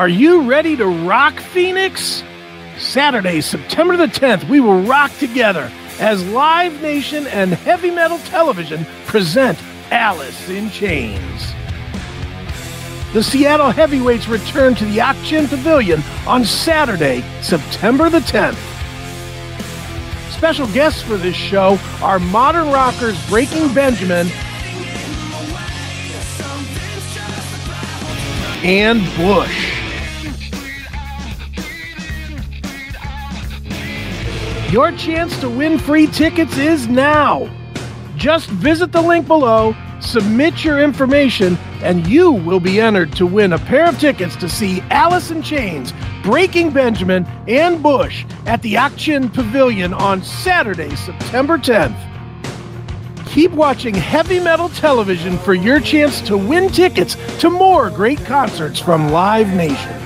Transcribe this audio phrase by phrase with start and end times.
[0.00, 2.24] Are you ready to rock, Phoenix?
[2.78, 8.86] Saturday, September the 10th, we will rock together as Live Nation and Heavy Metal Television
[9.04, 11.52] present Alice in Chains.
[13.12, 18.56] The Seattle Heavyweights return to the Ak-Chin Pavilion on Saturday, September the 10th.
[20.32, 24.28] Special guests for this show are modern rockers Breaking Benjamin
[28.64, 29.79] and Bush.
[34.70, 37.50] Your chance to win free tickets is now.
[38.14, 43.52] Just visit the link below, submit your information, and you will be entered to win
[43.52, 49.28] a pair of tickets to see in Chains, Breaking Benjamin, and Bush at the Ak-Chin
[49.30, 51.98] Pavilion on Saturday, September 10th.
[53.26, 58.78] Keep watching heavy metal television for your chance to win tickets to more great concerts
[58.78, 59.99] from Live Nation.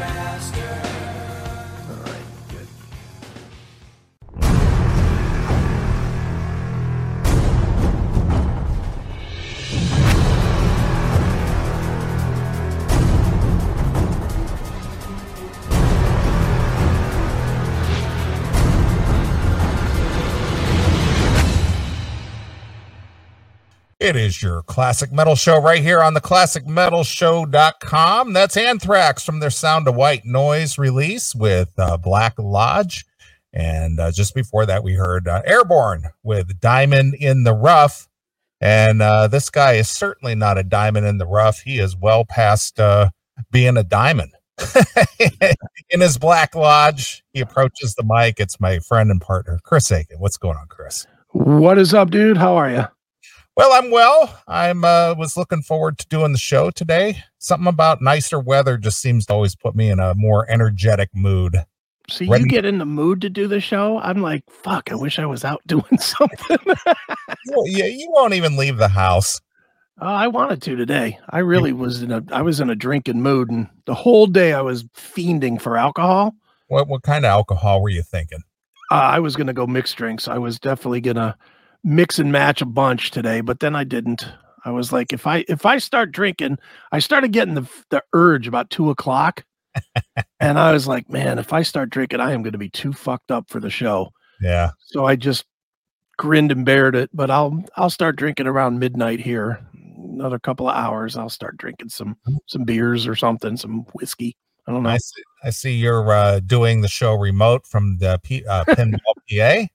[24.05, 28.33] It is your classic metal show right here on the classicmetalshow.com.
[28.35, 33.07] That's Anthrax from their Sound of White Noise release with uh, Black Lodge.
[33.55, 38.07] And uh, just before that, we heard uh, Airbourne with Diamond in the Rough.
[38.61, 41.61] And uh, this guy is certainly not a diamond in the rough.
[41.61, 43.09] He is well past uh,
[43.53, 44.33] being a diamond.
[45.89, 48.39] in his Black Lodge, he approaches the mic.
[48.39, 50.19] It's my friend and partner, Chris Akin.
[50.19, 51.07] What's going on, Chris?
[51.31, 52.37] What is up, dude?
[52.37, 52.85] How are you?
[53.57, 54.43] Well, I'm well.
[54.49, 57.23] I'm uh was looking forward to doing the show today.
[57.39, 61.65] Something about nicer weather just seems to always put me in a more energetic mood.
[62.11, 63.99] So Ready- you get in the mood to do the show?
[64.01, 66.59] I'm like, fuck, I wish I was out doing something.
[67.47, 69.41] Well, yeah, you won't even leave the house.
[70.01, 71.19] Uh, I wanted to today.
[71.29, 74.55] I really was in a I was in a drinking mood and the whole day
[74.55, 76.35] I was fiending for alcohol.
[76.69, 78.43] What what kind of alcohol were you thinking?
[78.91, 80.27] Uh, I was going to go mixed drinks.
[80.27, 81.37] I was definitely going to
[81.85, 84.27] mix and match a bunch today, but then I didn't.
[84.65, 86.59] I was like, if I if I start drinking,
[86.91, 89.45] I started getting the the urge about two o'clock,
[90.41, 92.93] and I was like, man, if I start drinking, I am going to be too
[92.93, 94.11] fucked up for the show.
[94.41, 94.71] Yeah.
[94.79, 95.45] So I just
[96.17, 97.11] grinned and bared it.
[97.13, 99.65] But I'll I'll start drinking around midnight here.
[99.97, 104.37] Another couple of hours, I'll start drinking some some beers or something, some whiskey.
[104.67, 104.91] I don't know.
[104.91, 109.67] I see, I see you're uh, doing the show remote from the P, uh, PA.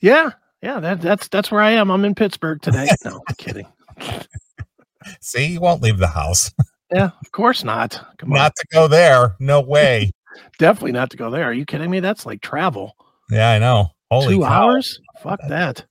[0.00, 0.80] Yeah, yeah.
[0.80, 1.90] That that's that's where I am.
[1.90, 2.88] I'm in Pittsburgh today.
[3.04, 3.66] No, I'm kidding.
[5.20, 6.50] See, you won't leave the house.
[6.94, 7.92] Yeah, of course not.
[8.18, 8.36] Come on.
[8.38, 9.34] Not to go there.
[9.40, 10.10] No way.
[10.58, 11.44] Definitely not to go there.
[11.44, 12.00] Are you kidding me?
[12.00, 12.94] That's like travel.
[13.30, 13.86] yeah, I know.
[14.10, 14.64] Holy Two cow.
[14.64, 15.00] hours?
[15.22, 15.86] Fuck that.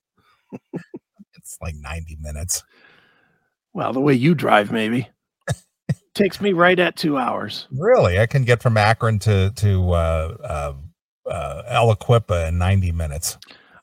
[1.34, 2.62] It's like 90 minutes.
[3.72, 5.08] Well, the way you drive, maybe.
[6.14, 7.66] Takes me right at two hours.
[7.72, 8.20] Really?
[8.20, 10.74] I can get from Akron to to uh, uh,
[11.28, 13.38] uh, Aliquippa in 90 minutes.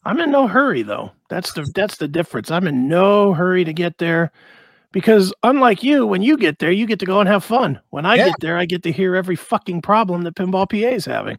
[0.05, 1.11] I'm in no hurry though.
[1.29, 2.51] That's the that's the difference.
[2.51, 4.31] I'm in no hurry to get there
[4.91, 7.79] because unlike you, when you get there, you get to go and have fun.
[7.89, 8.25] When I Yeah.
[8.25, 11.37] get there, I get to hear every fucking problem that Pinball PA is having.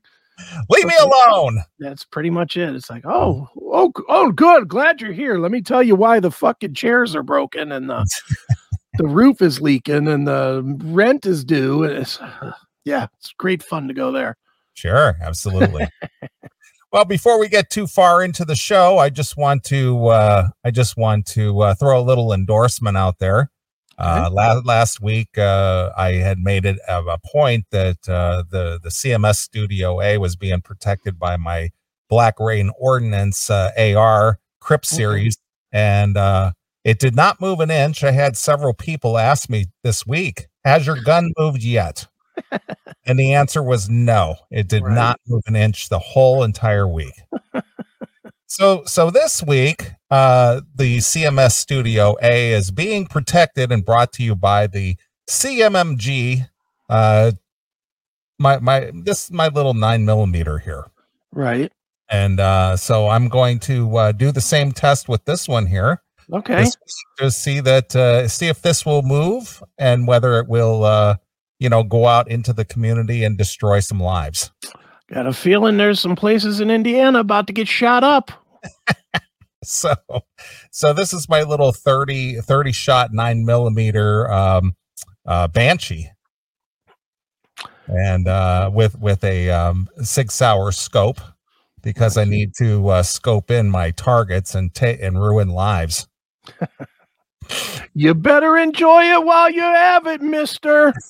[0.70, 1.58] Leave me alone.
[1.78, 2.74] That's pretty much it.
[2.74, 4.68] It's like, oh, oh, oh, good.
[4.68, 5.38] Glad you're here.
[5.38, 8.06] Let me tell you why the fucking chairs are broken and the
[8.98, 11.84] the roof is leaking and the rent is due.
[11.84, 12.18] And it's
[12.84, 14.36] yeah, it's great fun to go there.
[14.74, 15.88] Sure, absolutely.
[16.92, 20.70] well, before we get too far into the show, I just want to uh, I
[20.70, 23.50] just want to uh, throw a little endorsement out there.
[23.98, 28.80] Uh, last last week, uh, I had made it of a point that uh, the
[28.82, 31.70] the CMS Studio A was being protected by my
[32.08, 34.96] Black Rain Ordnance uh, AR Crip Okay.
[34.96, 35.36] series,
[35.70, 36.52] and uh,
[36.82, 38.02] it did not move an inch.
[38.02, 42.08] I had several people ask me this week, "Has your gun moved yet?"
[43.06, 44.36] And the answer was no.
[44.50, 44.94] It did Right.
[44.94, 47.14] not move an inch the whole entire week.
[48.46, 54.22] so so this week, uh the CMS Studio A is being protected and brought to
[54.22, 54.96] you by the
[55.28, 56.48] CMMG
[56.88, 57.32] uh
[58.38, 60.86] my my this my little nine millimeter here.
[61.32, 61.72] Right.
[62.08, 66.02] And uh so I'm going to uh do the same test with this one here.
[66.32, 66.64] Okay.
[66.64, 66.78] Just,
[67.18, 71.16] just see that uh see if this will move and whether it will uh
[71.60, 74.50] you know go out into the community and destroy some lives.
[75.08, 78.32] Got a feeling there's some places in Indiana about to get shot up.
[79.62, 79.94] So
[80.70, 84.74] so this is my little 30 30 shot nine millimeter um
[85.26, 86.10] uh banshee.
[87.86, 91.20] And uh with with a um six hour scope
[91.82, 96.08] because I need to uh scope in my targets and take and ruin lives.
[97.94, 100.92] You better enjoy it while you have it, mister.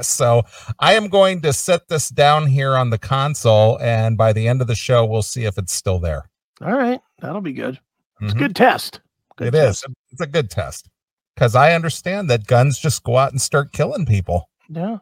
[0.00, 0.42] So
[0.78, 4.60] I am going to set this down here on the console, and by the end
[4.62, 6.30] of the show, we'll see if it's still there.
[6.62, 7.00] All right.
[7.20, 7.78] That'll be good.
[8.20, 8.38] It's a Mhm.
[8.38, 9.00] good test.
[9.36, 9.84] Good It test.
[9.86, 9.94] is.
[10.12, 10.88] It's a good test
[11.34, 14.48] because I understand that guns just go out and start killing people.
[14.70, 14.98] Yeah.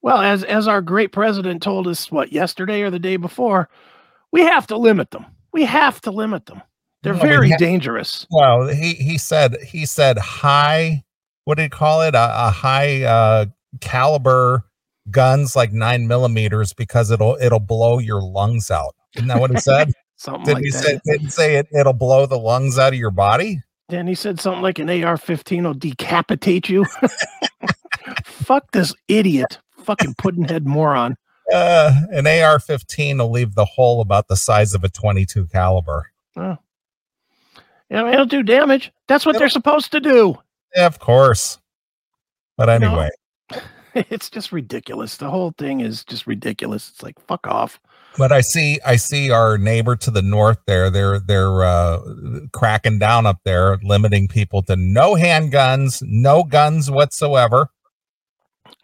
[0.00, 3.68] Well, as as our great president told us what yesterday or the day before,
[4.30, 5.26] we have to limit them.
[5.52, 6.62] We have to limit them.
[7.08, 8.26] They're No, very ha- dangerous.
[8.30, 11.04] Well, he he said he said high.
[11.44, 12.14] What did he call it?
[12.14, 13.46] A, a high uh,
[13.80, 14.64] caliber
[15.10, 18.94] guns like nine millimeters because it'll it'll blow your lungs out.
[19.16, 19.92] Isn't that what he said?
[20.16, 20.78] Something Did like he that.
[20.82, 23.62] say didn't say it, it'll blow the lungs out of your body?
[23.88, 26.84] Then he said something like an AR-15 will decapitate you.
[28.24, 31.14] Fuck this idiot, fucking pudding-head moron.
[31.54, 36.10] Uh, an AR-15 will leave the hole about the size of a 22 caliber.
[36.36, 36.56] Yeah,
[37.90, 38.92] I mean, it'll do damage.
[39.06, 40.36] That's what It'll- they're supposed to do.
[40.76, 41.58] Yeah, of course.
[42.56, 43.08] But anyway,
[43.94, 45.16] It's just ridiculous.
[45.16, 46.90] The whole thing is just ridiculous.
[46.90, 47.80] It's like fuck off.
[48.16, 50.90] but I see I see our neighbor to the north there.
[50.90, 52.00] They're they're uh,
[52.52, 57.70] cracking down up there, limiting people to no handguns, no guns whatsoever.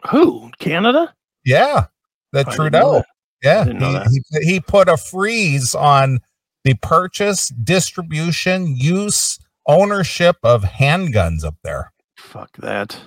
[0.09, 0.51] Who?
[0.59, 1.13] Canada?
[1.45, 1.85] Yeah,
[2.31, 3.03] the I Trudeau.
[3.43, 3.67] that.
[3.77, 6.19] Yeah, he, he he put a freeze on
[6.65, 11.93] the purchase, distribution, use, ownership of handguns up there.
[12.17, 12.99] Fuck that.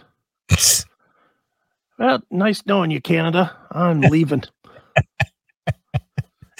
[1.98, 3.56] Well, nice knowing you, Canada.
[3.72, 4.44] I'm leaving.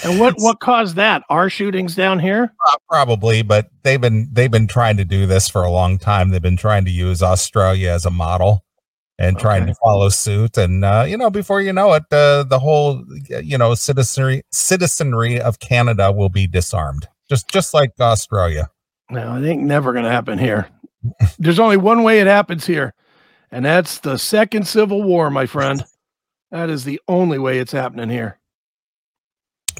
[0.03, 1.23] and what what caused that?
[1.31, 2.53] Our shootings down here?
[2.67, 6.31] Uh, probably, but they've been they've been trying to do this for a long time.
[6.31, 8.65] They've been trying to use Australia as a model
[9.19, 10.57] and trying to follow suit.
[10.57, 15.41] And uh, you know, before you know it, uh, the whole you know citizenry citizenry
[15.41, 18.71] of Canada will be disarmed, just just like Australia.
[19.11, 20.69] No, it ain't never gonna happen here.
[21.39, 22.95] There's only one way it happens here,
[23.51, 25.85] and that's the second civil war, my friend.
[26.51, 28.39] That is the only way it's happening here.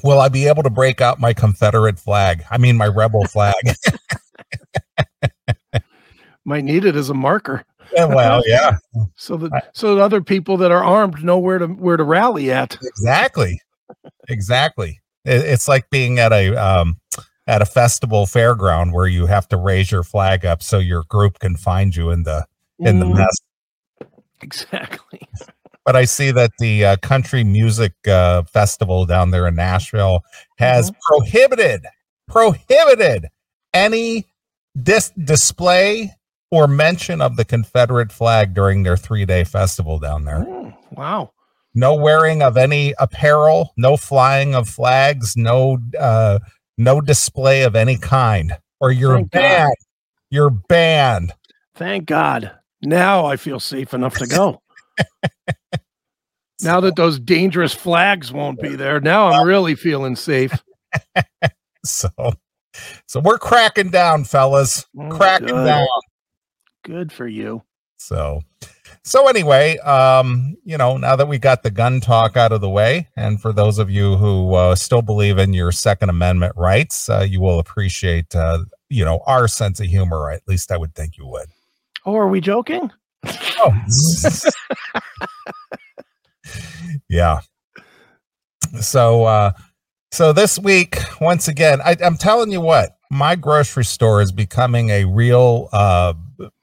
[0.03, 2.43] Will I be able to break out my Confederate flag?
[2.49, 3.55] I mean, my rebel flag.
[6.45, 7.65] Might need it as a marker.
[7.95, 8.77] Yeah, well, yeah,
[9.15, 12.51] So that so that other people that are armed know where to where to rally
[12.51, 12.77] at.
[12.81, 13.61] exactly,
[14.27, 14.99] exactly.
[15.25, 16.97] It, it's like being at a um,
[17.47, 21.39] at a festival fairground where you have to raise your flag up so your group
[21.39, 22.45] can find you in the
[22.79, 23.37] in the Mm, mess.
[24.41, 25.27] Exactly.
[25.85, 30.23] But I see that the uh, country music uh, festival down there in Nashville
[30.59, 31.85] has prohibited
[32.27, 33.27] prohibited
[33.73, 34.27] any
[34.81, 36.13] dis- display
[36.51, 40.45] or mention of the Confederate flag during their three day festival down there.
[40.45, 41.31] Mm, wow.
[41.75, 46.39] No wearing of any apparel, no flying of flags, no uh,
[46.77, 49.39] no display of any kind, or you're Thank God.
[49.39, 49.75] banned.
[50.31, 51.33] You're banned.
[51.75, 52.51] Thank God.
[52.81, 54.61] Now I feel safe enough to go.
[56.61, 60.53] now that those dangerous flags won't be there, now I'm really feeling safe.
[61.85, 62.09] So,
[63.07, 64.85] so we're cracking down, fellas.
[64.99, 65.87] Oh, cracking down.
[66.83, 67.63] Good for you.
[67.97, 68.41] So,
[69.03, 72.69] so anyway, um, you know, now that we got the gun talk out of the
[72.69, 77.09] way, and for those of you who uh, still believe in your Second Amendment rights,
[77.09, 78.59] uh, you will appreciate, uh,
[78.89, 80.31] you know, our sense of humor.
[80.31, 81.49] At least I would think you would.
[82.05, 82.89] Oh, are we joking?
[83.25, 83.73] Oh,
[87.09, 87.41] yeah.
[88.79, 89.51] So, uh,
[90.11, 94.89] so this week, once again, I, I'm telling you what, my grocery store is becoming
[94.89, 96.13] a real uh,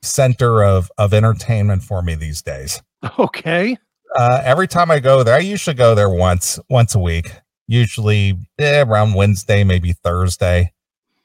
[0.02, 2.82] center of of entertainment for me these days.
[3.18, 3.76] Okay.
[4.18, 7.30] uh, every time I go there, I usually go there once once a week,
[7.66, 10.72] usually eh, around Wednesday, maybe Thursday.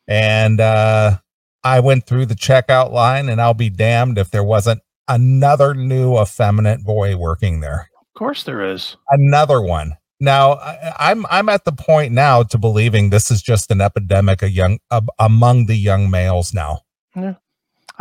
[0.08, 1.18] And uh,
[1.64, 6.20] I went through the checkout line, and I'll be damned if there wasn't another new
[6.20, 7.90] effeminate boy working there.
[8.00, 8.98] Of course there is.
[9.10, 9.96] Another one.
[10.20, 14.42] Now I, I'm I'm at the point now to believing this is just an epidemic
[14.44, 16.82] of young uh, among the young males now.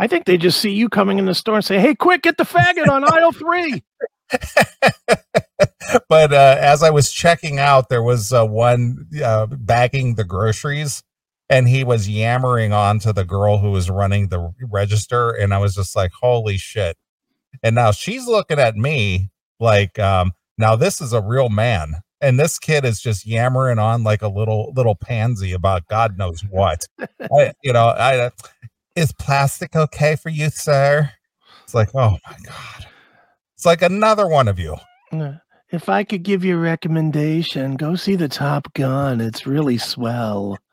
[0.01, 2.37] I think they just see you coming in the store and say, "Hey, quick, get
[2.37, 3.83] the faggot on aisle three.
[6.09, 11.03] but uh, as I was checking out, there was uh, one uh, bagging the groceries,
[11.51, 15.59] and he was yammering on to the girl who was running the register, and I
[15.59, 16.97] was just like, "Holy shit!"
[17.61, 19.29] And now she's looking at me
[19.59, 24.03] like, um, "Now this is a real man." And this kid is just yammering on
[24.03, 26.87] like a little little pansy about God knows what.
[27.21, 28.31] I, you know, I
[28.95, 31.11] is plastic okay for you, sir?
[31.63, 32.85] It's like, oh my god.
[33.55, 34.75] It's like another one of you.
[35.11, 35.33] Uh,
[35.71, 39.21] If I could give you a recommendation, go see the Top Gun.
[39.21, 40.57] It's really swell.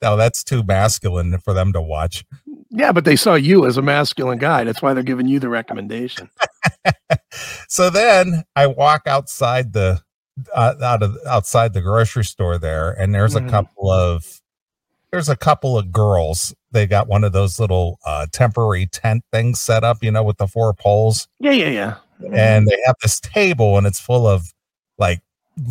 [0.00, 2.24] No, that's too masculine for them to watch.
[2.70, 4.64] Yeah, but they saw you as a masculine guy.
[4.64, 6.30] That's why they're giving you the recommendation.
[7.68, 10.00] so then I walk outside the
[10.54, 13.46] uh, out of outside the grocery store there, and there's Mhm.
[13.46, 14.40] a couple of
[15.10, 16.54] there's a couple of girls.
[16.74, 20.36] They got one of those little uh, temporary tent things set up, you know, with
[20.36, 21.96] the four poles, Yeah, yeah, yeah.
[22.32, 24.52] and they have this table, and it's full of
[24.98, 25.20] like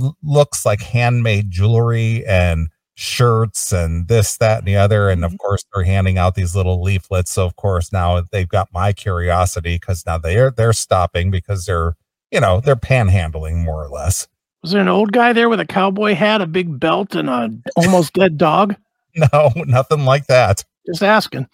[0.02, 5.10] l- looks like handmade jewelry and shirts and this, that, and the other.
[5.10, 7.32] And of course, they're handing out these little leaflets.
[7.32, 11.96] So of course, now they've got my curiosity because now they're they're stopping because they're
[12.32, 14.28] you know they're panhandling more or less.
[14.62, 17.50] Was there an old guy there with a cowboy hat, a big belt, and a
[17.76, 18.76] almost dead dog?
[19.16, 20.64] No, nothing like that.
[20.86, 21.48] Just asking.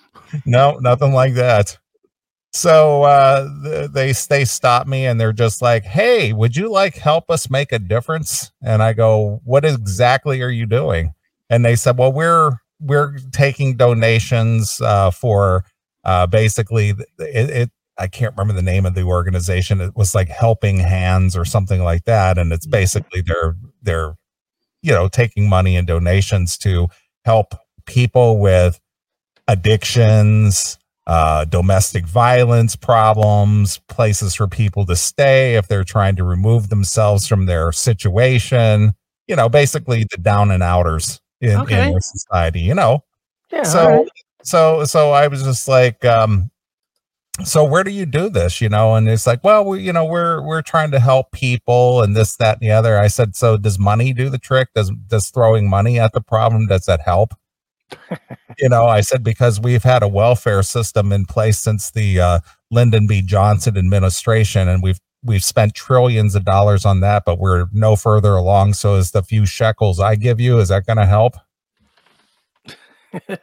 [0.45, 1.77] No, nothing like that.
[2.51, 7.29] So uh, they they stop me and they're just like, "Hey, would you like help
[7.29, 11.13] us make a difference?" And I go, "What exactly are you doing?"
[11.49, 15.63] And they said, "Well, we're we're taking donations uh, for
[16.03, 17.71] uh, basically it, it.
[17.99, 19.81] I can't remember the name of the organization.
[19.81, 24.15] It was like Helping Hands or something like that, and it's basically they're they're
[24.81, 26.87] you know taking money and donations to
[27.25, 27.53] help
[27.85, 28.79] people with
[29.49, 30.77] addictions,
[31.07, 37.27] uh, domestic violence problems, places for people to stay if they're trying to remove themselves
[37.27, 38.93] from their situation.
[39.27, 41.91] You know, basically the down and outers in, Okay.
[41.91, 42.61] in society.
[42.61, 43.03] You know,
[43.51, 43.63] Yeah.
[43.63, 44.07] so right.
[44.43, 46.51] so so I was just like, um,
[47.45, 48.59] so where do you do this?
[48.61, 52.01] You know, and it's like, well, we, you know, we're we're trying to help people
[52.03, 52.99] and this, that, and the other.
[52.99, 54.69] I said, so does money do the trick?
[54.75, 57.33] Does does throwing money at the problem does that help?
[58.57, 62.39] You know, I said because we've had a welfare system in place since the uh,
[62.71, 63.21] Lyndon B.
[63.21, 68.35] Johnson administration, and we've we've spent trillions of dollars on that, but we're no further
[68.35, 68.73] along.
[68.73, 71.35] So is the few shekels I give you, is that going to help?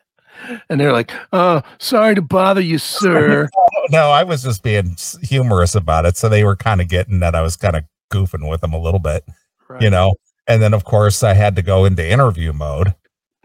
[0.69, 3.49] And they're like, "Oh, sorry to bother you, sir."
[3.91, 6.17] no, I was just being humorous about it.
[6.17, 8.79] So they were kind of getting that I was kind of goofing with them a
[8.79, 9.25] little bit,
[9.69, 9.81] Right.
[9.83, 10.15] you know.
[10.47, 12.95] And then of course I had to go into interview mode.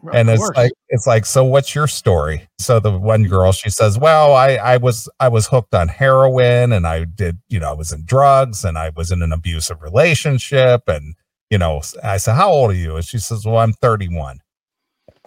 [0.03, 0.57] Of and it's course.
[0.57, 2.47] like it's like, so what's your story?
[2.59, 6.71] So the one girl, she says, Well, I I was I was hooked on heroin
[6.71, 9.81] and I did, you know, I was in drugs and I was in an abusive
[9.81, 10.83] relationship.
[10.87, 11.15] And,
[11.49, 12.95] you know, I said, How old are you?
[12.95, 14.39] And she says, Well, I'm 31.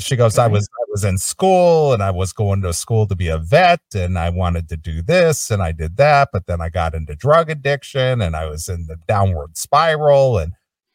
[0.00, 3.14] She goes, I was I was in school and I was going to school to
[3.14, 6.60] be a vet and I wanted to do this and I did that, but then
[6.60, 10.52] I got into drug addiction and I was in the downward spiral and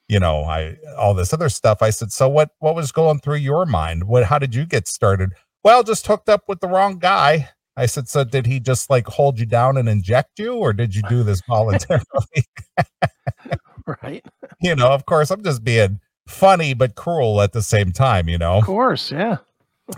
[0.09, 1.81] you know, I all this other stuff.
[1.81, 4.05] I said, so what what was going through your mind?
[4.05, 5.31] What how did you get started?
[5.63, 7.49] Well, just hooked up with the wrong guy.
[7.77, 10.95] I said, so did he just like hold you down and inject you, or did
[10.95, 12.03] you do this voluntarily?
[14.03, 14.25] right.
[14.61, 18.37] you know, of course, I'm just being funny but cruel at the same time, you
[18.37, 18.57] know.
[18.57, 19.11] Of course.
[19.11, 19.37] Yeah.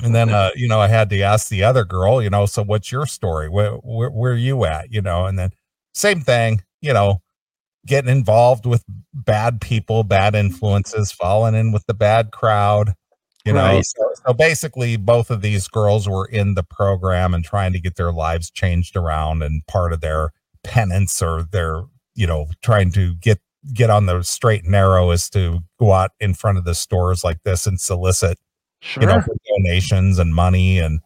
[0.04, 2.64] And then, uh, you know, I had to ask the other girl, you know, so
[2.64, 3.50] what's your story?
[3.50, 4.92] Where, where, where are you at?
[4.92, 5.52] You know, and then
[5.94, 7.22] same thing, you know,
[7.86, 8.84] getting involved with
[9.14, 12.94] bad people, bad influences, falling in with the bad crowd,
[13.46, 13.64] you know.
[13.64, 13.86] Right.
[13.86, 17.96] So, so basically, both of these girls were in the program and trying to get
[17.96, 20.32] their lives changed around, and part of their
[20.64, 21.84] penance or their,
[22.16, 23.40] you know, trying to get
[23.74, 27.24] get on the straight and narrow is to go out in front of the stores
[27.24, 28.40] like this and solicit
[28.84, 29.04] Sure.
[29.04, 29.22] you know,
[29.58, 31.00] donations and money and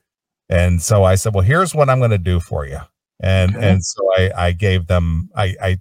[0.49, 2.79] and so I said, well, here's what I'm going to do for you,
[3.19, 3.69] and Okay.
[3.71, 5.77] and so I I gave them I I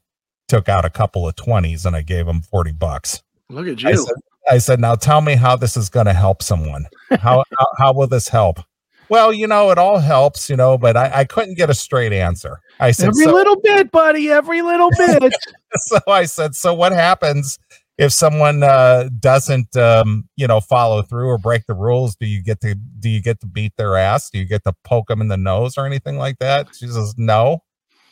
[0.49, 3.23] took out a couple of twenties and I gave him forty bucks.
[3.49, 3.97] Look at I you.
[3.99, 4.15] said,
[4.51, 6.87] I said, now tell me how this is going to help someone.
[7.11, 8.61] How, how how will this help?
[9.09, 12.13] Well, you know, it all helps, you know, but I, I couldn't get a straight
[12.13, 12.61] answer.
[12.81, 14.31] I said, Every so, little bit, buddy.
[14.31, 15.33] Every little bit.
[15.77, 17.59] so I said, so what happens
[17.99, 22.17] if someone uh, doesn't, um, you know, follow through or break the rules?
[22.17, 24.31] Do you get to do you get to beat their ass?
[24.31, 26.69] Do you get to poke them in the nose or anything like that?
[26.75, 27.63] She says, no.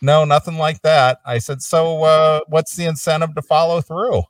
[0.02, 1.20] No, nothing like that.
[1.24, 4.24] I said, so uh, what's the incentive to follow through?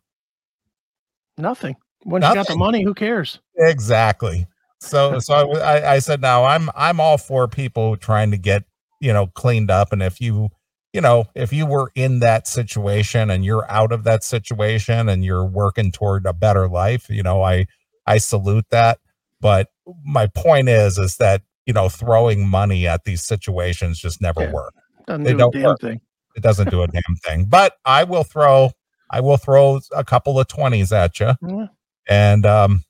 [1.38, 1.76] Nothing.
[2.04, 3.40] Once you got the money, who cares?
[3.56, 4.46] Exactly.
[4.80, 8.64] So, so I, I said, now I'm, I'm all for people trying to get,
[9.00, 9.92] you know, cleaned up.
[9.92, 10.50] And if you,
[10.92, 15.24] you know, if you were in that situation and you're out of that situation and
[15.24, 17.66] you're working toward a better life, you know, I,
[18.06, 18.98] I salute that.
[19.40, 19.68] But
[20.04, 24.52] my point is, is that, you know, throwing money at these situations just never Yeah.
[24.52, 24.74] work.
[25.06, 25.80] Doesn't They do a don't damn work.
[25.80, 26.00] thing.
[26.36, 27.44] It doesn't do a damn thing.
[27.46, 28.70] But I will throw,
[29.10, 31.66] I will throw a couple of 20s at you Yeah,
[32.08, 32.84] and, um,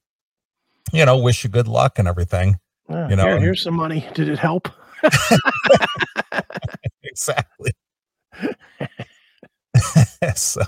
[0.92, 2.58] you know, wish you good luck and everything.
[2.88, 3.08] yeah.
[3.08, 4.06] You know, Here- here's some money.
[4.14, 4.68] Did it help?
[7.02, 7.72] exactly.
[10.36, 10.62] so,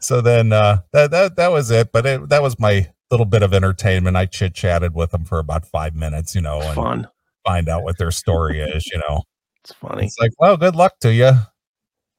[0.00, 1.92] so then uh, that that that was it.
[1.92, 4.16] But it, that was my little bit of entertainment.
[4.16, 7.08] I chit chatted with them for about five minutes, you know, and Fun.
[7.46, 8.86] find out what their story is.
[8.86, 9.22] You know,
[9.68, 10.06] It's funny.
[10.06, 11.26] it's like, well, good luck to you.
[11.26, 11.36] I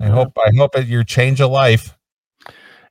[0.01, 0.10] Yeah.
[0.10, 1.96] hope I hope it your change of life.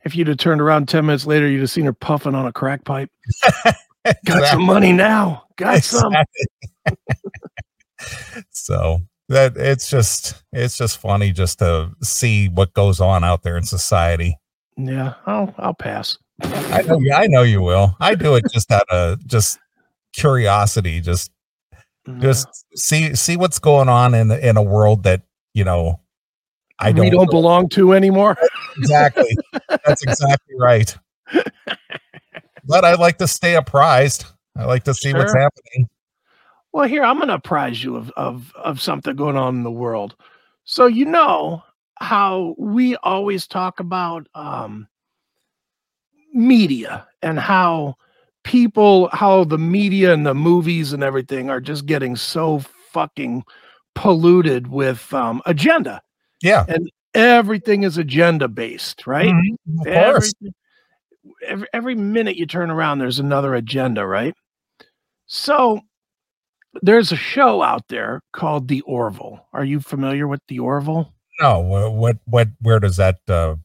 [0.04, 2.52] If you'd have turned around 10 minutes later, you'd have seen her puffing on a
[2.52, 3.10] crack pipe.
[4.24, 5.44] Got some money now.
[5.56, 6.12] Got some.
[8.50, 13.56] So that it's just it's just funny just to see what goes on out there
[13.56, 14.36] in society.
[14.76, 16.16] Yeah, I'll I'll pass.
[16.40, 17.96] I know, I know you will.
[17.98, 19.58] I do it just out of just
[20.12, 21.32] curiosity, just
[22.20, 25.22] just see see what's going on in in a world that
[25.54, 26.00] you know
[26.78, 28.36] I don't, we don't belong to anymore.
[28.76, 29.36] exactly.
[29.68, 30.96] That's exactly right.
[32.64, 34.26] But I like to stay apprised.
[34.56, 35.88] I like to see what's happening.
[36.72, 39.70] Well, here I'm going to apprise you of, of of something going on in the
[39.70, 40.14] world.
[40.64, 41.62] So you know
[41.96, 44.86] how we always talk about um,
[46.32, 47.96] media and how
[48.48, 53.44] people, how the media and the movies and everything are just getting so fucking
[53.94, 56.00] polluted with um, agenda.
[56.42, 59.32] Yeah, And Everything is agenda based, right?
[59.32, 60.34] Mhm, of course.
[60.40, 60.54] Every,
[61.46, 64.34] every every minute you turn around, there's another agenda, right?
[65.26, 65.80] So
[66.82, 69.40] there's a show out there called The Orville.
[69.52, 71.12] Are you familiar with The Orville?
[71.40, 73.56] No, what what where does that uh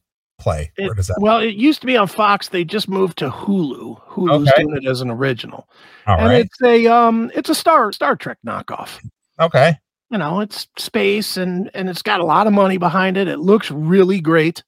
[0.44, 0.70] play?
[0.76, 1.16] It- Where does that?
[1.20, 2.48] Well, it used to be on Fox.
[2.48, 4.00] They just moved to Hulu.
[4.08, 4.62] Hulu's Okay.
[4.62, 5.68] doing it as an original,
[6.06, 6.44] All and right.
[6.44, 9.00] it's a um, it's a Star Star Trek knockoff.
[9.40, 9.76] Okay.
[10.10, 13.40] you know it's space and and it's got a lot of money behind it it
[13.40, 14.62] looks really great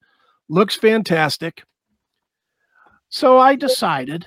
[0.49, 1.63] looks fantastic
[3.09, 4.27] so i decided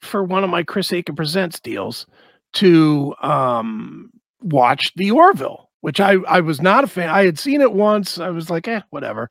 [0.00, 2.06] for one of my chris akin presents deals
[2.52, 7.60] to um watch the orville which i i was not a fan i had seen
[7.60, 9.28] it once i was like eh whatever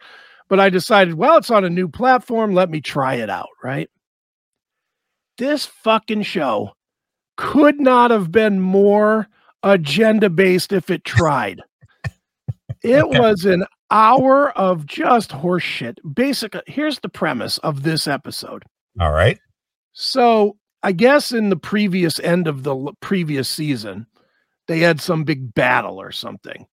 [0.49, 3.89] but i decided well it's on a new platform let me try it out right
[5.37, 6.73] this fucking show
[7.37, 9.27] could not have been more
[9.63, 11.61] agenda based if it tried.
[12.83, 13.19] It Okay.
[13.19, 15.97] was an hour of just horseshit.
[16.13, 18.63] Basically, here's the premise of this episode.
[18.99, 19.37] All right.
[19.93, 24.05] So, I guess in the previous end of the previous season,
[24.67, 26.65] they had some big battle or something.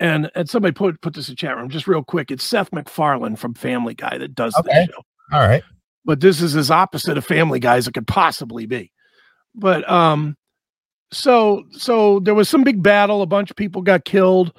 [0.00, 2.30] And and somebody put put this in chat room just real quick.
[2.30, 4.70] It's Seth MacFarlane from Family Guy that does Okay.
[4.86, 5.02] this show
[5.36, 5.62] All right.
[6.04, 8.92] but this is as opposite of family Guy as it could possibly be
[9.54, 10.36] but um
[11.10, 14.52] so so there was some big battle a bunch of people got killed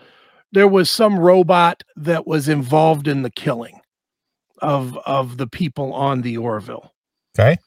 [0.52, 3.80] there was some robot that was involved in the killing
[4.62, 6.92] of of the people on the orville
[7.38, 7.58] Okay.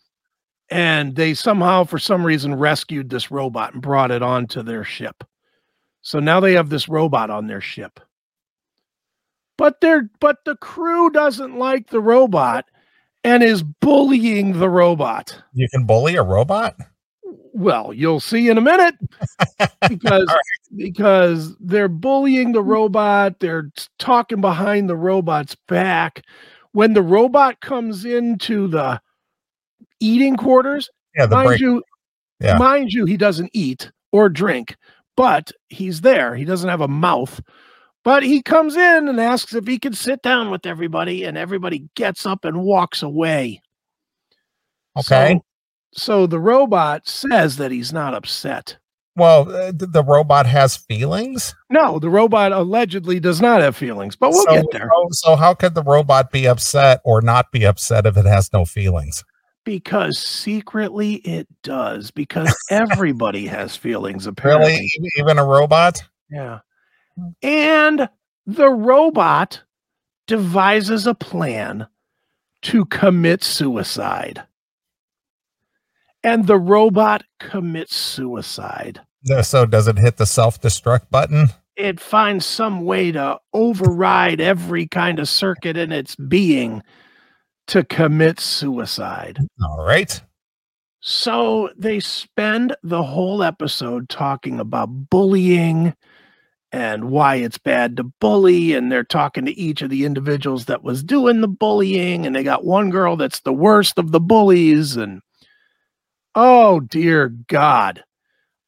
[0.70, 5.24] and they somehow for some reason rescued this robot and brought it onto their ship
[6.02, 8.00] so now they have this robot on their ship
[9.58, 12.64] but they're but the crew doesn't like the robot
[13.24, 16.76] and is bullying the robot You can bully a robot?
[17.54, 18.94] well you'll see in a minute
[19.88, 20.36] because All
[20.76, 26.22] because they're bullying the robot they're talking behind the robot's back
[26.72, 29.00] when the robot comes into the
[30.00, 31.60] eating quarters Yeah, the mind break.
[31.60, 31.82] you
[32.40, 32.56] Yeah.
[32.58, 34.76] mind you he doesn't eat or drink
[35.16, 37.40] but he's there he doesn't have a mouth
[38.04, 41.88] but he comes in and asks if he can sit down with everybody and everybody
[41.94, 43.60] gets up and walks away
[44.98, 45.40] Okay.
[45.94, 48.76] so, so the robot says that he's not upset
[49.16, 51.54] Well, uh, th- the robot has feelings.
[51.70, 55.54] no the robot allegedly does not have feelings but we'll so, get there so how
[55.54, 59.24] could the robot be upset or not be upset if it has no feelings?
[59.64, 66.02] Because secretly it does because everybody has feelings apparently Really, even a robot?
[66.30, 66.60] Yeah.
[67.16, 67.28] Hmm.
[67.42, 68.08] And
[68.46, 69.62] the robot
[70.26, 71.86] devises a plan
[72.62, 74.42] to commit suicide.
[76.24, 79.00] And the robot commits suicide.
[79.42, 81.48] So does it hit the self-destruct button?
[81.76, 86.82] it finds some way to override every kind of circuit in its being
[87.68, 89.38] to commit suicide.
[89.62, 90.20] All right.
[91.00, 95.94] So they spend the whole episode talking about bullying
[96.70, 98.74] and why it's bad to bully.
[98.74, 102.24] And they're talking to each of the individuals that was doing the bullying.
[102.24, 104.96] And they got one girl that's the worst of the bullies.
[104.96, 105.20] And
[106.34, 108.04] oh, dear God.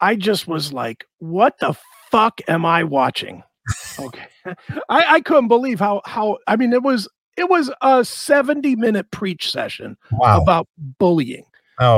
[0.00, 1.74] I just was like, what the
[2.10, 3.42] fuck am I watching?
[3.98, 4.26] Okay.
[4.90, 9.10] I, I couldn't believe how, how, I mean, it was, it was a 70 minute
[9.10, 10.40] preach session Wow.
[10.40, 10.68] about
[10.98, 11.44] bullying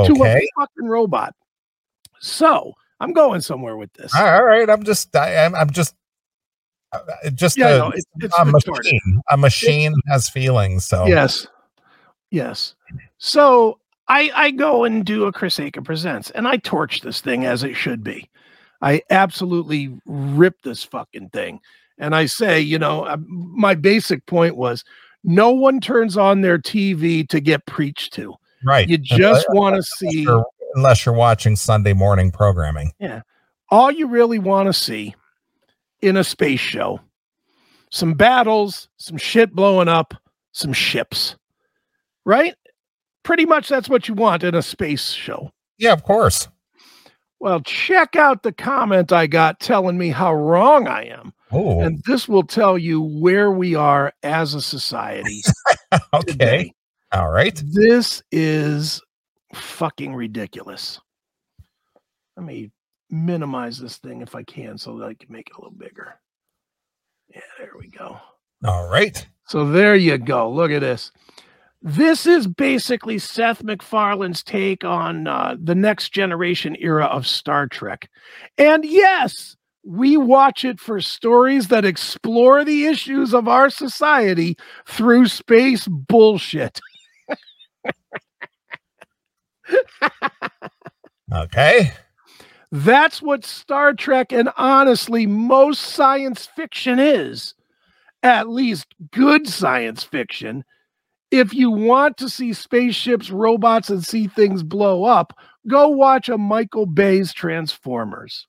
[0.06, 1.34] to a fucking robot.
[2.20, 4.14] So I'm going somewhere with this.
[4.14, 4.68] All right.
[4.68, 5.14] I'm just.
[5.14, 5.54] I, I'm.
[5.54, 5.94] I'm just.
[6.92, 9.20] uh, uh, Just Yeah, a, know, it's- it's a machine.
[9.30, 10.86] A machine has feelings.
[10.86, 11.46] So Yes.
[12.30, 12.74] Yes.
[13.18, 17.44] So I I go and do a Chris Akin presents and I torch this thing
[17.44, 18.30] as it should be.
[18.82, 21.60] I absolutely rip this fucking thing.
[21.98, 24.84] And I say, you know, uh, my basic point was
[25.26, 28.34] no one turns on their TV to get preached to.
[28.64, 28.88] right.
[28.88, 32.92] You uh, just uh, want to see Unless you're, unless you're watching Sunday morning programming.
[32.98, 33.22] Yeah.
[33.68, 35.14] All you really want to see
[36.00, 37.00] in a space show
[37.90, 40.14] some battles, some shit blowing up,
[40.52, 41.36] some ships,
[42.24, 42.54] right?
[43.22, 45.50] Pretty much that's what you want in a space show.
[45.78, 46.48] Yeah, of course.
[47.38, 51.32] Well, check out the comment I got telling me how wrong I am.
[51.52, 55.42] Oh, And this will tell you where we are as a society
[56.14, 56.24] okay.
[56.26, 56.72] today.
[57.12, 57.60] All right.
[57.64, 59.00] This is
[59.54, 61.00] fucking ridiculous.
[62.36, 62.70] Let me
[63.10, 66.14] minimize this thing if I can so that I can make it a little bigger.
[67.28, 68.18] Yeah, there we go.
[68.64, 69.26] All right.
[69.46, 70.50] So there you go.
[70.50, 71.12] Look at this.
[71.82, 78.10] This is basically Seth MacFarlane's take on uh, the next generation era of Star Trek.
[78.58, 85.28] And yes, we watch it for stories that explore the issues of our society through
[85.28, 86.80] space bullshit.
[91.32, 91.92] Okay.
[92.72, 97.54] That's what Star Trek and honestly most science fiction is.
[98.22, 100.64] At least good science fiction.
[101.30, 105.36] If you want to see spaceships, robots, and see things blow up,
[105.66, 108.46] go watch a Michael Bay's Transformers.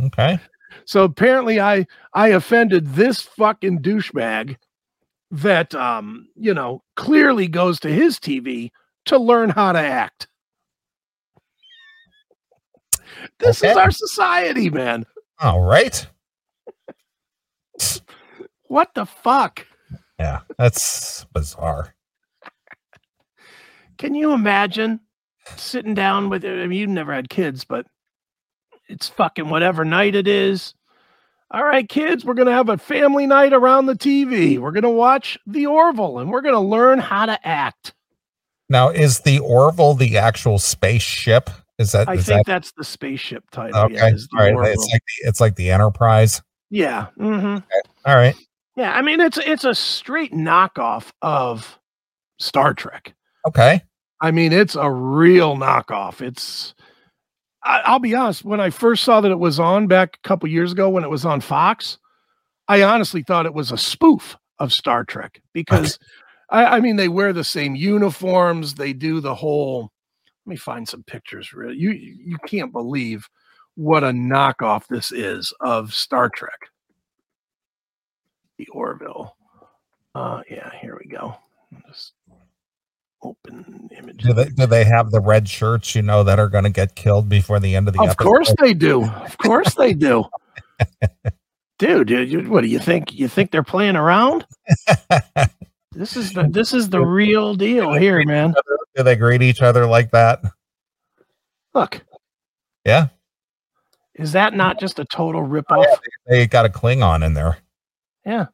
[0.00, 0.38] Okay.
[0.86, 4.56] So apparently I I offended this fucking douchebag
[5.30, 8.70] that um, you know, clearly goes to his TV
[9.06, 10.28] to learn how to act.
[13.38, 15.06] This is our society, man.
[15.40, 16.06] All right.
[18.68, 19.66] What the fuck?
[20.18, 21.94] Yeah, that's bizarre.
[23.98, 25.00] Can you imagine
[25.56, 27.86] sitting down with I mean, you never had kids, but
[28.88, 30.74] it's fucking whatever night it is.
[31.50, 34.58] All right, kids, we're gonna have a family night around the TV.
[34.58, 37.94] We're gonna watch the Orville and we're gonna learn how to act.
[38.68, 41.50] Now, is the Orville the actual spaceship?
[41.78, 43.78] Is that I is think that that's the spaceship title.
[43.80, 43.94] okay?
[43.94, 44.54] Yeah, All right.
[44.54, 44.72] Orville.
[44.72, 46.40] It's like the, it's like the Enterprise.
[46.70, 47.06] yeah.
[47.18, 47.58] hmm
[48.06, 48.36] All right.
[48.76, 48.92] Yeah.
[48.92, 51.78] I mean, it's it's a straight knockoff of
[52.38, 53.14] Star Trek.
[53.46, 53.82] Okay.
[54.20, 56.20] I mean, it's a real knockoff.
[56.20, 56.74] It's,
[57.64, 60.48] I, I'll be honest, when I first saw that it was on back a couple
[60.48, 61.98] years ago when it was on Fox,
[62.68, 65.98] I honestly thought it was a spoof of Star Trek because
[66.50, 69.90] I, I mean, they wear the same uniforms, they do the whole.
[70.46, 71.52] Let me find some pictures.
[71.52, 73.28] Really, you you can't believe
[73.76, 76.68] what a knockoff this is of Star Trek.
[78.58, 79.36] The Orville.
[80.14, 81.34] Uh, yeah, here we go.
[81.88, 82.12] Just
[83.22, 84.18] open image.
[84.22, 85.94] Do they do they have the red shirts?
[85.94, 88.24] You know that are going to get killed before the end of the Of episode?
[88.24, 89.04] course they do.
[89.04, 90.24] Of course they do.
[91.78, 93.12] Dude, dude, what do you think?
[93.12, 94.46] You think they're playing around?
[95.94, 98.54] This is the this is the real deal here, man.
[98.96, 100.40] do they greet each other like that?
[101.74, 102.00] Look,
[102.86, 103.08] Yeah.
[104.14, 105.84] is that not just a total Oh, ripoff?
[105.84, 105.96] yeah,
[106.28, 107.58] They got a Klingon in there.
[108.26, 108.46] Yeah.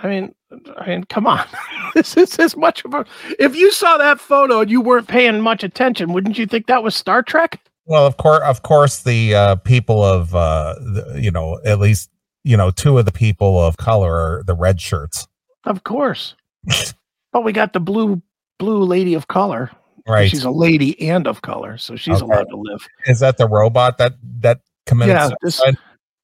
[0.00, 0.34] I mean,
[0.76, 1.44] I mean, come on.
[1.94, 3.04] this is as much of a.
[3.38, 6.82] If you saw that photo and you weren't paying much attention, wouldn't you think that
[6.82, 7.60] was Star Trek?
[7.86, 12.10] Well, of course, of course, the uh, people of uh, the, you know at least
[12.44, 15.26] you know two of the people of color are the red shirts,
[15.64, 16.34] Of course.
[17.32, 18.22] but we got the blue
[18.58, 19.70] blue lady of color.
[20.06, 20.30] right?
[20.30, 22.24] She's a lady and of color, so she's Okay.
[22.32, 22.86] allowed to live.
[23.06, 25.60] Is that the robot that that committed Yeah, this-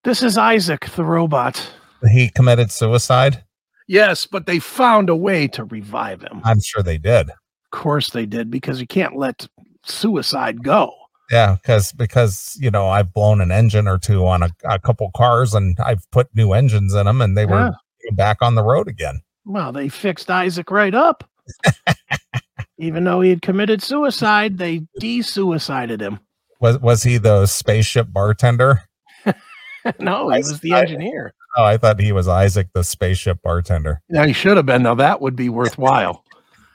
[0.04, 1.66] This is Isaac, the robot.
[2.10, 3.44] He committed suicide.
[3.86, 6.40] Yes, but they found a way to revive him.
[6.44, 7.30] I'm sure they did.
[7.30, 9.46] Of course they did, because you can't let
[9.84, 10.92] suicide go.
[11.30, 15.10] Yeah, because because you know I've blown an engine or two on a, a couple
[15.16, 17.72] cars, and I've put new engines in them, and they were
[18.12, 19.20] back on the road again.
[19.46, 21.28] Well, they fixed Isaac right up.
[22.78, 26.18] Even though he had committed suicide, they de-suicided him.
[26.60, 28.82] Was was he the spaceship bartender?
[29.98, 31.34] no, he was the engineer.
[31.56, 34.02] Oh, I thought he was Isaac, the spaceship bartender.
[34.08, 34.82] Yeah, he should have been.
[34.82, 36.24] Now that would be worthwhile.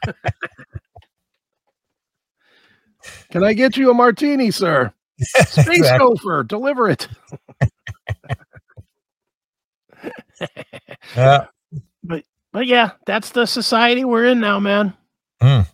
[3.31, 4.93] Can I get you a martini, sir?
[5.19, 5.99] Space exactly.
[5.99, 7.07] gopher, deliver it.
[11.15, 11.47] yeah.
[12.03, 14.93] But but yeah, that's the society we're in now, man.
[15.41, 15.67] Mm.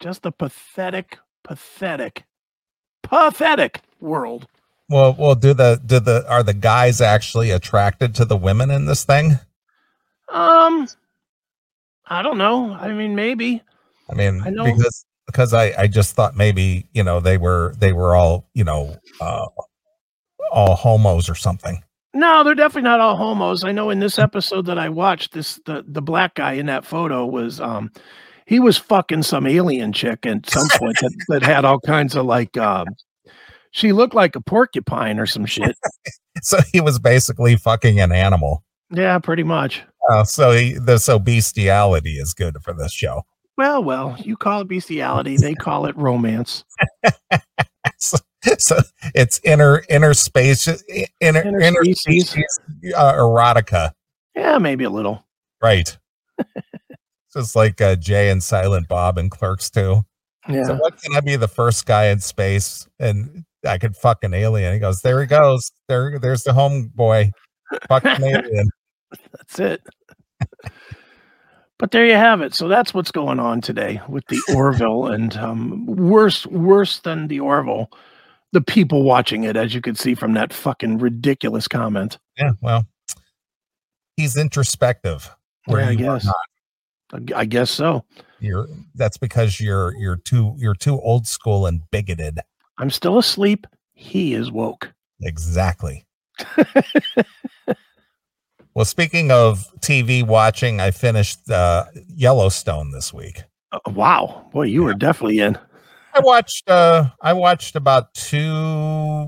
[0.00, 2.24] Just a pathetic, pathetic,
[3.02, 4.46] pathetic world.
[4.88, 8.86] Well, well, do the do the are the guys actually attracted to the women in
[8.86, 9.38] this thing?
[10.28, 10.88] Um,
[12.06, 12.72] I don't know.
[12.72, 13.62] I mean, maybe.
[14.08, 14.64] I mean, I know.
[14.64, 18.62] because because I I just thought maybe you know they were they were all you
[18.62, 19.46] know uh
[20.52, 21.82] all homos or something.
[22.14, 23.64] No, they're definitely not all homos.
[23.64, 26.84] I know in this episode that I watched, this the the black guy in that
[26.84, 27.90] photo was um
[28.46, 32.24] he was fucking some alien chick at some point that, that had all kinds of
[32.24, 32.86] like um
[33.70, 35.76] she looked like a porcupine or some shit.
[36.42, 38.64] so he was basically fucking an animal.
[38.90, 39.82] Yeah, pretty much.
[40.10, 43.22] Uh, so he, the so bestiality is good for this show.
[43.56, 46.64] Well, well, you call it bestiality, they call it romance.
[47.98, 48.18] so,
[48.58, 48.80] so,
[49.14, 50.68] it's inner inner space
[51.20, 52.60] inner inner, inner species, species
[52.94, 53.92] uh, erotica.
[54.34, 55.24] Yeah, maybe a little.
[55.62, 55.96] Right.
[57.32, 60.04] Just like uh, Jay and Silent Bob and Clerks too.
[60.48, 60.64] Yeah.
[60.64, 62.86] So what can I be the first guy in space?
[63.00, 64.72] And I could fuck an alien.
[64.72, 65.70] He goes, there he goes.
[65.88, 67.30] There, there's the homeboy.
[67.88, 68.68] Fucking alien.
[69.32, 69.82] That's it.
[71.78, 72.54] but there you have it.
[72.54, 77.40] So that's what's going on today with the Orville, and um, worse, worse than the
[77.40, 77.90] Orville,
[78.52, 82.18] the people watching it, as you can see from that fucking ridiculous comment.
[82.36, 82.84] Yeah, well,
[84.16, 85.30] he's introspective.
[85.68, 86.28] Yeah, I guess.
[87.34, 88.04] I guess so.
[88.40, 92.40] You're that's because you're you're too you're too old school and bigoted.
[92.78, 93.66] I'm still asleep.
[93.94, 94.92] He is woke.
[95.22, 96.06] Exactly.
[98.74, 103.42] well, speaking of TV watching, I finished uh, Yellowstone this week.
[103.72, 104.86] Uh, wow, boy, you yeah.
[104.86, 105.58] were definitely in.
[106.14, 106.68] I watched.
[106.70, 108.40] uh I watched about two.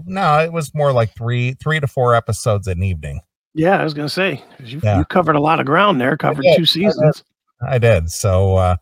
[0.06, 3.20] No, it was more like three, three to four episodes an evening.
[3.54, 4.98] Yeah, I was gonna say you, yeah.
[4.98, 6.16] you covered a lot of ground there.
[6.16, 7.24] Covered two seasons.
[7.62, 7.90] I did.
[7.90, 8.10] I did.
[8.10, 8.76] So uh,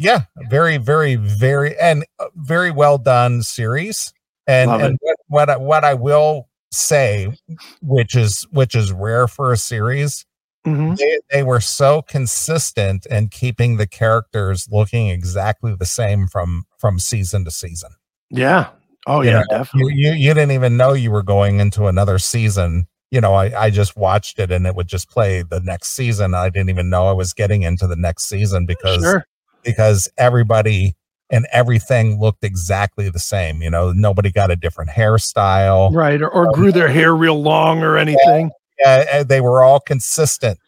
[0.00, 4.14] yeah, very, very, very, and uh, very well done series.
[4.46, 7.36] And, and what, what I, what I will say,
[7.82, 10.24] which is which is rare for a series,
[10.66, 10.94] mm-hmm.
[10.94, 16.98] they, they were so consistent in keeping the characters looking exactly the same from from
[16.98, 17.90] season to season.
[18.30, 18.70] Yeah.
[19.06, 19.94] Oh you yeah, know, definitely.
[19.94, 23.64] You, you you didn't even know you were going into another season you know, I,
[23.64, 26.32] I just watched it and it would just play the next season.
[26.32, 29.26] I didn't even know I was getting into the next season because sure
[29.62, 30.94] because everybody
[31.30, 33.62] and everything looked exactly the same.
[33.62, 36.20] You know, nobody got a different hairstyle, right?
[36.20, 38.50] Or, or um, grew their hair real long or anything.
[38.78, 40.58] Yeah, yeah they were all consistent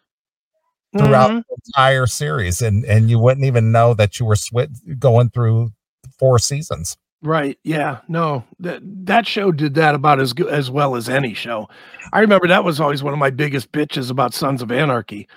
[0.96, 1.38] throughout mm-hmm.
[1.38, 5.72] the entire series, and and you wouldn't even know that you were sw- going through
[6.18, 6.96] four seasons.
[7.22, 7.56] Right.
[7.62, 8.00] Yeah.
[8.08, 8.44] No.
[8.58, 11.68] That that show did that about as good as well as any show.
[12.12, 15.28] I remember that was always one of my biggest bitches about Sons of Anarchy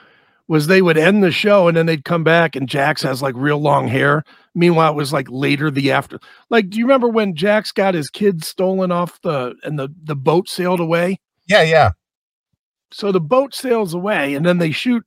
[0.48, 3.36] was they would end the show and then they'd come back and Jax has like
[3.36, 4.24] real long hair.
[4.54, 6.20] Meanwhile, it was like later the after.
[6.50, 10.16] Like, do you remember when Jax got his kids stolen off the and the the
[10.16, 11.20] boat sailed away?
[11.48, 11.92] Yeah, yeah.
[12.92, 15.04] So the boat sails away and then they shoot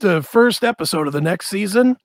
[0.00, 1.96] the first episode of the next season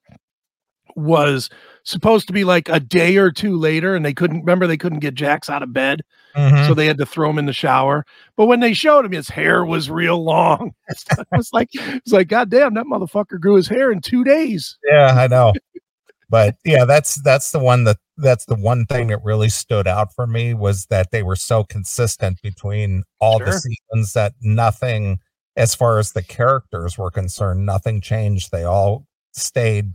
[0.95, 1.49] was
[1.83, 4.99] supposed to be like a day or two later and they couldn't remember they couldn't
[4.99, 6.01] get Jax out of bed.
[6.35, 6.67] Mm-hmm.
[6.67, 8.05] So they had to throw him in the shower.
[8.35, 10.73] But when they showed him, his hair was real long.
[10.89, 14.77] it was like it's like, God damn, that motherfucker grew his hair in two days.
[14.89, 15.53] Yeah, I know.
[16.29, 20.13] but yeah, that's that's the one that that's the one thing that really stood out
[20.15, 23.47] for me was that they were so consistent between all sure.
[23.47, 25.19] the seasons that nothing
[25.55, 28.51] as far as the characters were concerned, nothing changed.
[28.51, 29.93] They all stayed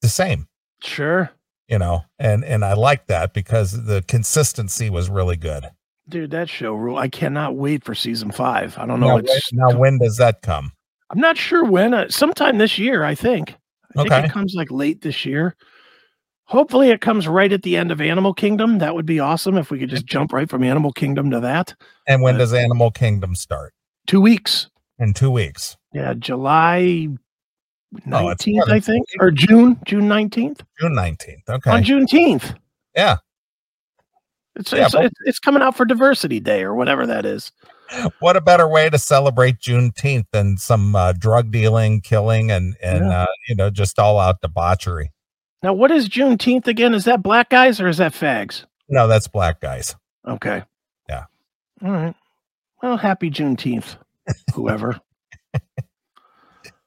[0.00, 0.48] the same.
[0.86, 1.30] Sure
[1.68, 5.66] you know, and and I like that because the consistency was really good.
[6.08, 6.98] Dude, that show rule.
[6.98, 8.78] I cannot wait for season five.
[8.78, 9.08] I don't know.
[9.08, 10.72] Now, when, now when does that come?
[11.10, 11.94] I'm not sure when.
[11.94, 13.56] Uh, sometime this year, I think.
[13.96, 14.08] I okay.
[14.08, 15.56] think it comes like late this year.
[16.44, 18.78] Hopefully, it comes right at the end of Animal Kingdom.
[18.78, 21.74] That would be awesome if we could just jump right from Animal Kingdom to that.
[22.06, 23.74] And when uh, does Animal Kingdom start?
[24.06, 24.68] Two weeks.
[25.00, 25.76] In two weeks.
[25.92, 27.08] Yeah, July
[28.02, 30.60] 19th, oh, I think, or June, June 19th.
[30.80, 31.48] June 19th.
[31.48, 31.70] Okay.
[31.70, 32.56] On Juneteenth.
[32.94, 33.16] Yeah.
[34.56, 37.52] It's Yeah, it's, but- it's it's coming out for Diversity Day or whatever that is.
[38.18, 43.04] What a better way to celebrate Juneteenth than some uh, drug dealing, killing, and and
[43.06, 43.22] Yeah.
[43.22, 45.12] uh, you know just all out debauchery.
[45.62, 46.94] Now, what is Juneteenth again?
[46.94, 48.64] Is that black guys or is that fags?
[48.88, 49.94] No, that's black guys.
[50.26, 50.62] Okay.
[51.08, 51.24] Yeah.
[51.84, 52.14] All right.
[52.82, 53.96] Well, happy Juneteenth,
[54.54, 55.00] whoever.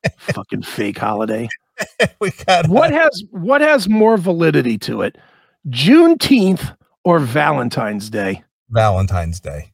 [0.17, 1.47] Fucking fake holiday.
[2.19, 5.17] we got What has what has more validity to it?
[5.69, 8.43] Juneteenth or Valentine's Day?
[8.69, 9.71] Valentine's Day.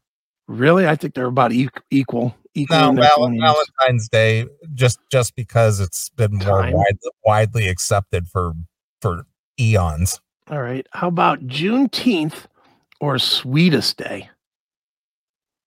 [0.48, 0.88] Really?
[0.88, 2.36] I think they're about e- equal.
[2.54, 6.74] equal No, Val- Valentine's Day just just because it's been more Time.
[6.74, 8.54] wide, widely accepted for
[9.02, 9.26] for
[9.60, 10.20] eons.
[10.50, 10.86] All right.
[10.92, 12.46] How about Juneteenth
[13.02, 14.30] or Sweetest Day?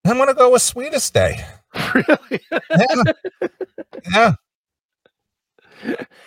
[0.04, 1.44] I'm gonna go with Sweetest Day.
[1.94, 2.40] really?
[2.50, 3.02] Yeah,
[4.12, 4.32] yeah.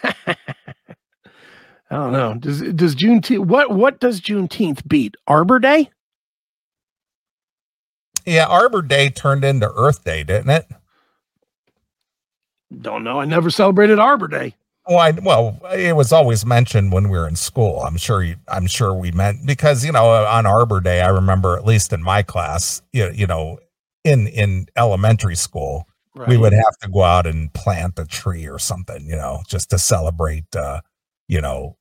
[0.04, 2.36] I don't know.
[2.36, 5.16] Does does Juneteenth what what does Juneteenth beat?
[5.28, 5.90] Arbor Day?
[8.26, 10.68] Yeah, Arbor Day turned into Earth Day, didn't it?
[12.80, 13.20] Don't know.
[13.20, 14.56] I never celebrated Arbor Day.
[14.88, 17.82] Well, I, well, it was always mentioned when we were in school.
[17.82, 21.58] I'm sure you, I'm sure we meant because you know on Arbor Day, I remember
[21.58, 23.60] at least in my class, you, you know,
[24.04, 28.60] in in elementary school, we would have to go out and plant a tree or
[28.60, 30.82] something, you know, just to celebrate, uh,
[31.28, 31.78] you know,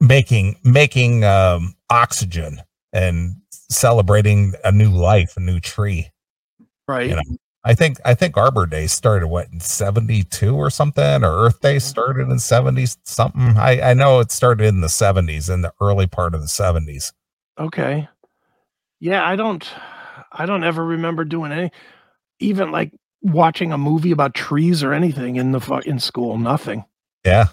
[0.00, 2.60] making making um, oxygen
[2.92, 6.10] and celebrating a new life, a new tree.
[6.88, 7.08] right.
[7.08, 7.22] you know,
[7.64, 11.60] I think I think Arbor Day started what in seventy two or something, or Earth
[11.60, 13.56] Day started in seventy something.
[13.56, 17.12] I I know it started in the seventies, in the early part of the seventies.
[17.58, 18.08] Okay.
[19.00, 19.66] Yeah, I don't
[20.30, 21.70] I don't ever remember doing any
[22.40, 22.92] even like
[23.24, 26.84] watching a movie about trees or anything in the fu- in school, nothing.
[27.24, 27.46] Yeah,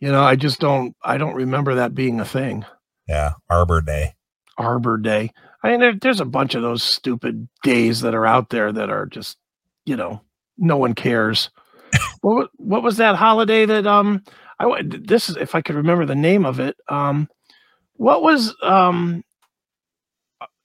[0.00, 2.64] You know, I just don't I don't remember that being a thing.
[3.08, 4.14] yeah, Arbor Day.
[4.58, 5.30] Arbor Day.
[5.62, 8.90] I mean, there, there's a bunch of those stupid days that are out there that
[8.90, 9.36] are just,
[9.84, 10.20] you know,
[10.58, 11.50] no one cares.
[12.20, 14.22] what what was that holiday that um
[14.58, 16.76] I this is if I could remember the name of it.
[16.88, 17.28] Um
[17.94, 19.22] what was um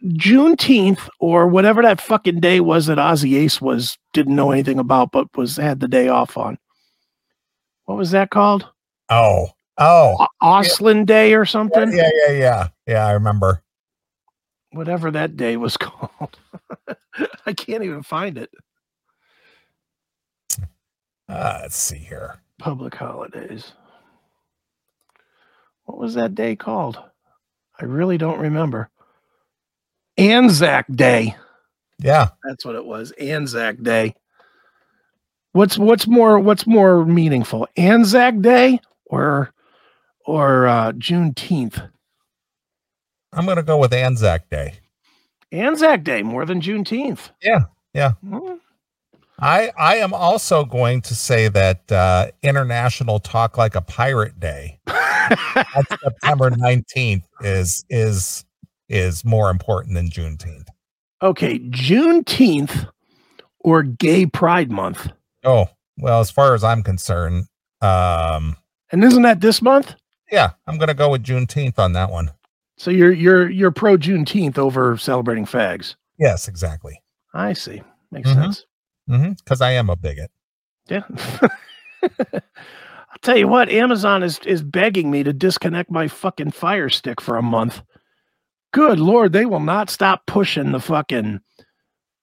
[0.03, 5.11] Juneteenth or whatever that fucking day was that Ozzy Ace was didn't know anything about
[5.11, 6.57] but was had the day off on.
[7.85, 8.67] What was that called?
[9.09, 11.91] Oh, oh, Oslin Day or something?
[11.93, 13.05] yeah, yeah, yeah, yeah.
[13.05, 13.61] I remember.
[14.71, 16.39] whatever that day was called.
[17.45, 18.49] I can't even find it.
[21.27, 22.39] Uh, let's see here.
[22.57, 23.73] Public holidays.
[25.85, 26.99] What was that day called?
[27.79, 28.89] I really don't remember.
[30.17, 31.35] Anzac Day.
[31.99, 33.11] Yeah, That's what it was.
[33.11, 34.15] Anzac Day.
[35.53, 37.67] What's what's more what's more meaningful?
[37.77, 39.51] Anzac Day or
[40.25, 41.89] or uh Juneteenth?
[43.33, 44.79] I'm gonna go with Anzac Day.
[45.51, 47.29] Anzac Day more than Juneteenth.
[47.41, 48.13] Yeah, yeah.
[48.27, 48.55] Hmm.
[49.39, 54.79] I I am also going to say that uh, International Talk Like a Pirate Day
[54.87, 58.45] on September 19th is is
[58.91, 60.67] is more important than Juneteenth.
[61.21, 62.87] okay, Juneteenth
[63.59, 65.09] or Gay Pride Month.
[65.43, 67.45] Oh, well, as far as I'm concerned,
[67.81, 68.57] um,
[68.91, 69.95] And isn't that this month?
[70.31, 72.31] yeah, I'm gonna go with Juneteenth on that one.
[72.77, 75.95] So you're you're you're pro Juneteenth over celebrating fags.
[76.17, 77.01] Yes, exactly.
[77.33, 77.81] I see.
[78.11, 78.35] Makes Mhm.
[78.35, 78.65] sense.
[79.39, 80.31] Because I am a bigot.
[80.87, 81.03] Yeah.
[82.03, 87.21] I'll tell you what, Amazon is is begging me to disconnect my fucking fire stick
[87.21, 87.81] for a month.
[88.73, 91.41] Good lord, they will not stop pushing the fucking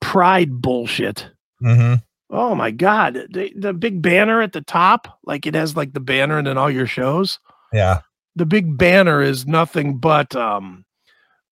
[0.01, 1.29] pride bullshit.
[1.61, 1.95] hmm
[2.31, 6.01] Oh my god, the, the big banner at the top, like it has like the
[6.01, 7.39] banner and then all your shows.
[7.73, 8.01] Yeah.
[8.37, 10.85] the big banner is nothing but um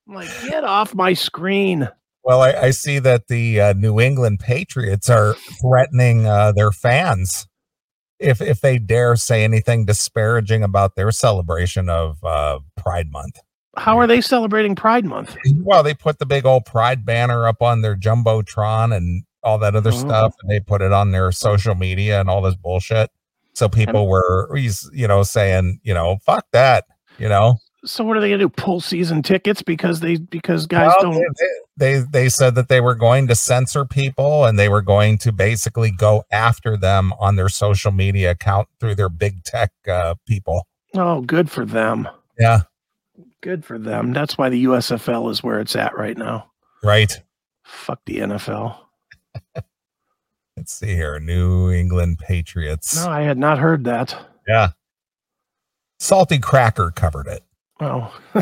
[0.07, 1.89] I'm like, get off my screen.
[2.27, 7.47] Well, I, I see that the uh, New England Patriots are threatening uh, their fans
[8.19, 13.39] if if they dare say anything disparaging about their celebration of uh, Pride Month.
[13.77, 15.37] How are they celebrating Pride Month?
[15.59, 19.77] Well, they put the big old Pride banner up on their jumbotron and all that
[19.77, 19.97] other Oh.
[19.97, 23.09] stuff, and they put it on their social media and all this bullshit.
[23.53, 24.53] So people were,
[24.91, 26.83] you know, saying, you know, fuck that,
[27.17, 27.59] you know.
[27.87, 28.49] So what are they gonna do?
[28.49, 31.37] Pull season tickets because they because guys Well, don't
[31.77, 35.17] they, they they said that they were going to censor people and they were going
[35.19, 40.15] to basically go after them on their social media account through their big tech uh,
[40.27, 40.67] people.
[40.95, 42.07] Oh, good for them.
[42.39, 42.61] Yeah,
[43.41, 44.13] Good for them.
[44.13, 46.51] That's why the USFL is where it's at right now.
[46.83, 47.21] right.
[47.63, 48.77] Fuck the NFL.
[50.57, 51.19] Let's see here.
[51.19, 52.95] New England Patriots.
[52.95, 54.17] No, I had not heard that.
[54.47, 54.69] Yeah.
[55.99, 57.43] Salty Cracker covered it.
[57.79, 58.11] Oh,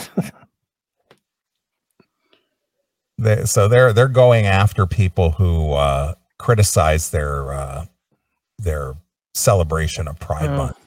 [3.17, 7.85] They, so they're they're going after people who uh, criticize their uh,
[8.59, 8.95] their
[9.33, 10.57] celebration of Pride Oh.
[10.57, 10.77] Month.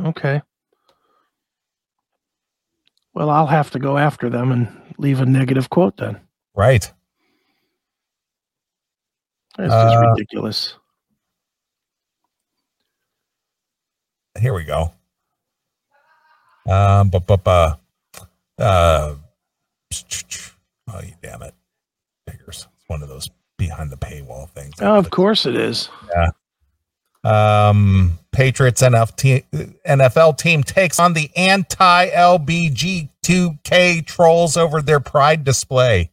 [0.00, 0.42] okay.
[3.14, 6.20] Well, I'll have to go after them and leave a negative quote then.
[6.54, 6.90] Right.
[9.58, 10.74] Just Uh, ridiculous.
[14.38, 14.92] Here we go.
[16.68, 17.76] Um, but but uh,
[18.60, 19.14] uh,
[20.92, 21.54] oh, you damn it,
[22.28, 22.66] figures.
[22.76, 24.74] It's one of those behind the paywall things.
[24.80, 25.88] Oh, of course it is.
[26.14, 26.30] Yeah.
[27.22, 29.44] Um, Patriots NFT,
[29.86, 36.10] NFL team takes on the anti LBG2K trolls over their pride display.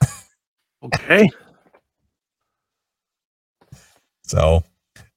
[0.82, 1.28] Okay.
[4.22, 4.64] So,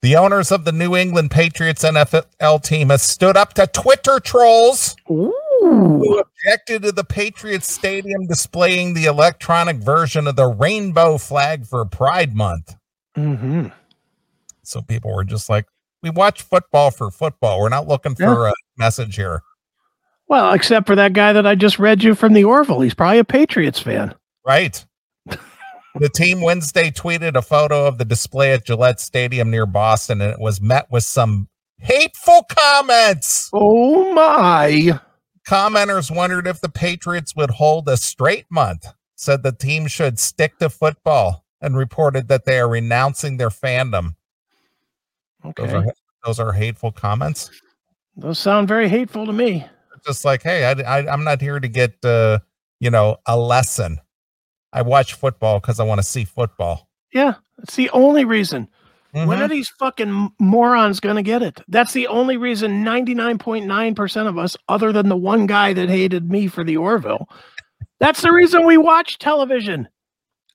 [0.02, 4.98] the owners of the New England Patriots NFL team has stood up to Twitter trolls
[5.66, 11.86] who objected to the Patriots Stadium displaying the electronic version of the rainbow flag for
[11.86, 12.76] Pride Month.
[13.16, 13.68] hmm
[14.64, 15.66] So people were just like,
[16.02, 17.60] "We watch football for football.
[17.60, 19.42] We're not looking for a message here."
[20.28, 22.82] Well, except for that guy that I just read you from the Orville.
[22.82, 24.16] He's probably a Patriots fan.
[24.46, 24.84] Right.
[25.28, 30.32] the team Wednesday tweeted a photo of the display at Gillette Stadium near Boston, and
[30.32, 31.48] it was met with some
[31.78, 33.50] hateful comments.
[33.54, 35.00] Oh my.
[35.48, 40.58] Commenters wondered if the Patriots would hold a straight month, said the team should stick
[40.60, 44.16] to football, and reported that they are renouncing their fandom.
[45.46, 45.66] Okay.
[45.66, 45.94] Those are,
[46.26, 47.50] those are hateful comments.
[48.16, 49.66] Those sound very hateful to me.
[50.06, 52.40] Just like, hey, I, I, I'm not here to get, uh,
[52.80, 54.00] you know, a lesson.
[54.72, 56.90] I watch football because I want to see football.
[57.14, 58.68] Yeah, it's the only reason.
[59.14, 59.42] When Mhm.
[59.42, 61.62] are these fucking morons going to get it?
[61.68, 66.48] That's the only reason 99.9% of us, other than the one guy that hated me
[66.48, 67.28] for the Orville,
[68.00, 69.88] that's the reason we watch television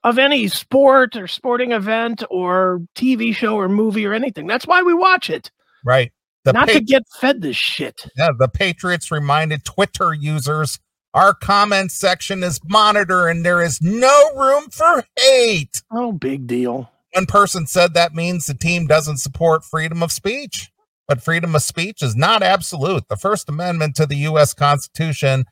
[0.05, 4.47] of any sport or sporting event or TV show or movie or anything.
[4.47, 5.51] That's why we watch it,
[5.85, 6.13] Right.
[6.45, 8.07] The not Pa- to get fed this shit.
[8.17, 10.79] Yeah, the Patriots reminded Twitter users
[11.15, 15.83] our comment section is monitored and there is no room for hate.
[15.93, 16.91] Oh, big deal.
[17.19, 20.71] One person said that means the team doesn't support freedom of speech.
[21.09, 23.09] But freedom of speech is not absolute.
[23.09, 24.55] The First Amendment to the U.S.
[24.55, 25.45] Constitution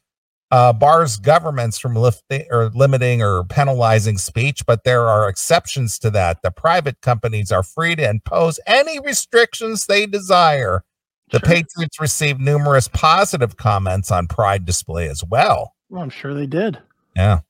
[0.52, 6.10] uh, bars governments from lifting or limiting or penalizing speech, but there are exceptions to
[6.10, 6.40] that.
[6.42, 10.84] The private companies are free to impose any restrictions they desire.
[11.32, 11.48] The Sure.
[11.48, 15.74] Patriots received numerous positive comments on Pride display as well.
[15.88, 16.78] Well, I'm sure they did.
[17.16, 17.40] Yeah.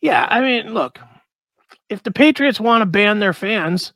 [0.00, 0.98] Yeah, I mean, look,
[1.92, 3.92] if the Patriots want to ban their fans,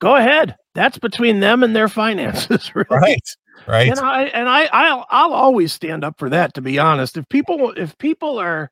[0.00, 0.56] go ahead.
[0.74, 2.86] That's between them and their finances, really.
[2.90, 3.28] Right.
[3.66, 3.88] Right.
[3.88, 6.54] And I and I I'll I'll always stand up for that.
[6.54, 8.70] To be honest, if people if people are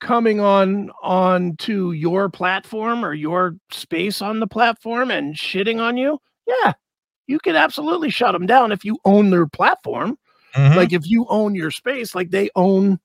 [0.00, 5.96] coming on on to your platform or your space on the platform and shitting on
[5.96, 6.72] you, yeah,
[7.26, 10.16] you can absolutely shut them down if you own their platform.
[10.54, 10.76] Mhm.
[10.76, 13.00] Like if you own your space, like they own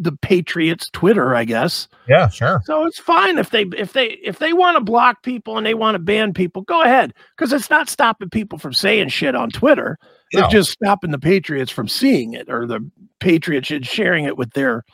[0.00, 1.88] the Patriots Twitter, I guess.
[2.08, 2.62] yeah, sure.
[2.64, 5.74] So it's fine if they if they if they want to block people and they
[5.74, 9.50] want to ban people, go ahead because it's not stopping people from saying shit on
[9.50, 9.98] Twitter.
[10.32, 10.40] No.
[10.40, 12.80] It's just stopping the Patriots from seeing it or the
[13.18, 14.84] Patriots sharing it with their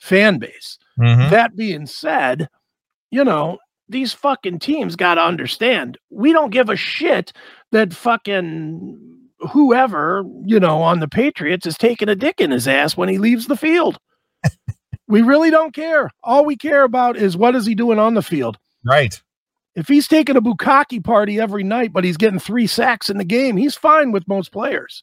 [0.00, 0.78] fan base.
[0.98, 1.30] Mhm.
[1.30, 2.48] That being said,
[3.10, 3.58] you know,
[3.88, 7.32] these fucking teams got to understand we don't give a shit
[7.72, 8.98] that fucking
[9.50, 13.18] whoever, you know, on the Patriots is taking a dick in his ass when he
[13.18, 13.98] leaves the field.
[15.08, 16.10] We really don't care.
[16.22, 18.58] All we care about is what is he doing on the field.
[18.84, 19.20] Right.
[19.74, 23.24] If he's taking a bukkake party every night, but he's getting three sacks in the
[23.24, 25.02] game, he's fine with most players.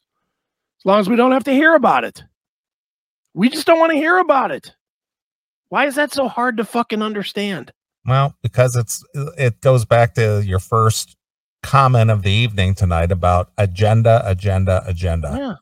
[0.80, 2.22] As long as we don't have to hear about it.
[3.34, 4.74] We just don't want to hear about it.
[5.68, 7.72] Why is that so hard to fucking understand?
[8.04, 9.02] Well, because it's
[9.38, 11.16] it goes back to your first
[11.62, 15.34] comment of the evening tonight about agenda, agenda, agenda.
[15.38, 15.54] Yeah.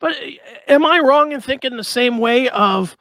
[0.00, 0.30] But uh,
[0.68, 2.96] am I wrong in thinking the same way of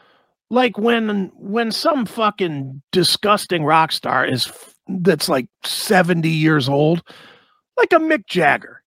[0.50, 4.52] like when when some fucking disgusting rock star is
[4.88, 7.04] that's like 70 years old,
[7.78, 8.82] like a Mick Jagger.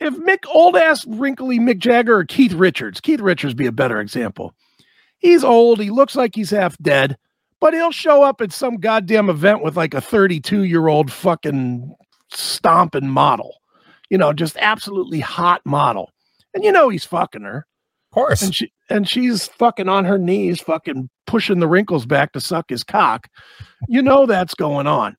[0.00, 4.00] If Mick old ass wrinkly Mick Jagger or Keith Richards, Keith Richards be a better
[4.00, 4.54] example.
[5.18, 7.16] He's old, he looks like he's half dead,
[7.60, 11.94] but he'll show up at some goddamn event with like a 32 year old fucking
[12.32, 13.58] stomping model.
[14.10, 16.10] You know, just absolutely hot model.
[16.54, 17.66] And you know he's fucking her.
[18.10, 18.42] Of course.
[18.42, 22.68] And she and she's fucking on her knees, fucking pushing the wrinkles back to suck
[22.68, 23.28] his cock.
[23.88, 25.16] You know that's going on.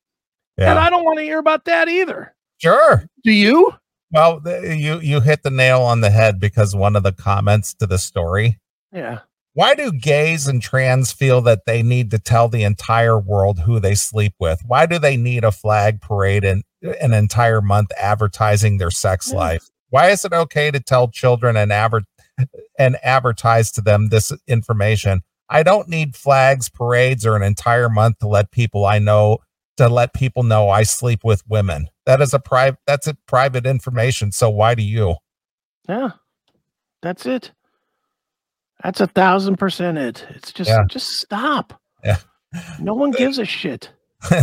[0.58, 2.36] And I don't want to hear about that either.
[2.60, 3.06] Sure.
[3.24, 3.74] Do you?
[4.12, 7.88] Well, you you hit the nail on the head because one of the comments to
[7.88, 8.60] the story.
[8.92, 9.22] Yeah.
[9.56, 13.80] Why do gays and trans feel that they need to tell the entire world who
[13.80, 14.62] they sleep with?
[14.66, 16.64] Why do they need a flag parade and
[17.02, 19.38] an entire month advertising their sex Yeah.
[19.38, 19.70] life?
[19.94, 22.02] Why is it okay to tell children and adver-
[22.80, 25.22] and advertise to them this information?
[25.50, 29.38] I don't need flags, parades, or an entire month to let people I know
[29.78, 31.89] to let people know I sleep with women.
[32.08, 34.32] That is a private that's a private information.
[34.32, 35.14] So why do you?
[35.88, 36.10] Yeah.
[37.04, 37.52] That's it.
[38.84, 40.26] That's a thousand percent it.
[40.32, 40.86] It's just Yeah.
[40.89, 41.80] just stop.
[42.04, 42.18] Yeah.
[42.80, 43.91] No one gives a shit.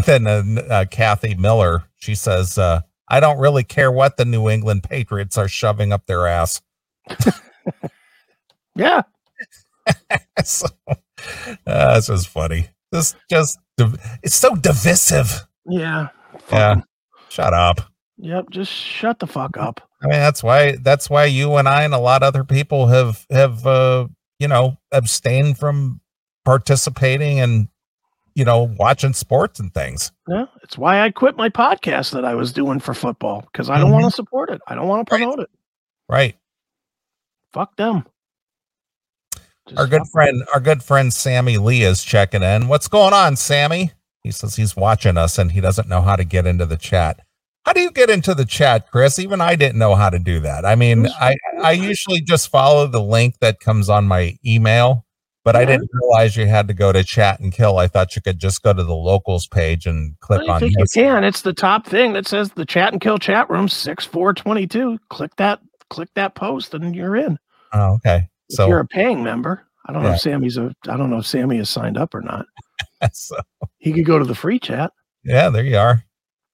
[0.06, 4.48] then uh, uh, Kathy Miller, she says, uh, I don't really care what the New
[4.48, 6.62] England Patriots are shoving up their ass.
[8.76, 9.02] Yeah.
[10.44, 10.66] so,
[11.66, 12.68] uh, this is funny.
[12.92, 13.58] This just
[14.22, 15.46] it's so divisive.
[15.66, 16.08] Yeah.
[16.50, 16.80] Yeah.
[17.28, 17.80] Shut up.
[18.18, 18.50] Yep.
[18.50, 19.80] Just shut the fuck up.
[20.02, 22.86] I mean, that's why, that's why you and I and a lot of other people
[22.86, 24.08] have, have, uh,
[24.38, 26.00] you know, abstained from
[26.44, 27.68] participating and,
[28.34, 30.12] you know, watching sports and things.
[30.28, 30.46] Yeah.
[30.62, 33.90] It's why I quit my podcast that I was doing for football because I don't
[33.90, 34.60] want to support it.
[34.68, 35.22] I don't want to Mm-hmm.
[35.22, 35.26] Right.
[35.28, 35.50] promote it.
[36.08, 36.36] Right.
[37.52, 38.04] Fuck them.
[39.68, 42.68] Just Our good friend, our good friend Sammy Lee is checking in.
[42.68, 43.92] What's going on, Sammy?
[44.22, 47.20] He says he's watching us and he doesn't know how to get into the chat.
[47.64, 49.18] How do you get into the chat, Chris?
[49.18, 50.64] Even I didn't know how to do that.
[50.64, 55.04] I mean, I I usually just follow the link that comes on my email,
[55.44, 57.78] but I didn't realize you had to go to chat and kill.
[57.78, 60.74] I thought you could just go to the locals page and click I on think
[60.78, 61.24] you can.
[61.24, 64.66] It's the top thing that says the chat and kill chat room six four twenty
[64.66, 64.98] two.
[65.08, 65.60] Click that.
[65.88, 67.36] Click that post, and you're in.
[67.72, 68.28] Oh, okay.
[68.48, 70.72] If So, you're a paying member, I don't know if Sammy's a.
[70.88, 72.46] I don't know if Sammy is signed up or not.
[73.12, 73.36] so
[73.78, 74.92] He could go to the free chat.
[75.24, 76.04] yeah, there you are.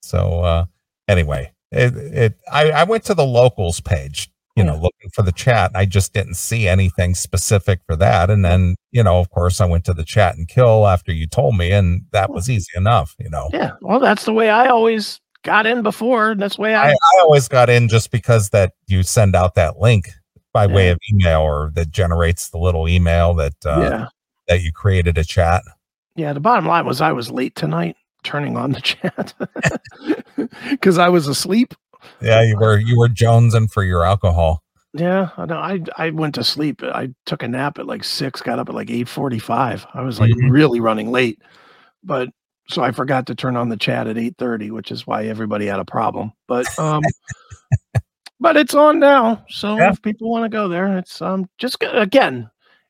[0.01, 0.65] So uh
[1.07, 5.31] anyway, it it I, I went to the locals page, you know, looking for the
[5.31, 5.71] chat.
[5.75, 8.31] I just didn't see anything specific for that.
[8.31, 11.27] And then, you know, of course I went to the chat and kill after you
[11.27, 13.49] told me, and that was easy enough, you know.
[13.53, 13.73] Yeah.
[13.81, 16.33] Well, that's the way I always got in before.
[16.35, 16.89] That's the way I.
[16.89, 20.09] I, I always got in just because that you send out that link
[20.53, 24.07] by way of email or that generates the little email that uh yeah.
[24.47, 25.61] that you created a chat.
[26.15, 26.33] Yeah.
[26.33, 29.35] The bottom line was I was late tonight turning on the chat
[30.71, 31.75] because I was asleep.
[32.21, 34.63] Yeah, you were you were jonesing for your alcohol.
[34.93, 35.57] Yeah, I know.
[35.57, 36.81] I I went to sleep.
[36.83, 39.85] I took a nap at like six, got up at like eight forty five.
[39.93, 40.51] I was like Mhm.
[40.51, 41.41] really running late,
[42.03, 42.29] but
[42.69, 45.65] so I forgot to turn on the chat at eight thirty, which is why everybody
[45.67, 46.31] had a problem.
[46.47, 47.01] But um,
[48.39, 49.45] but it's on now.
[49.49, 49.91] So Yeah.
[49.91, 52.49] if people want to go there, it's um just again,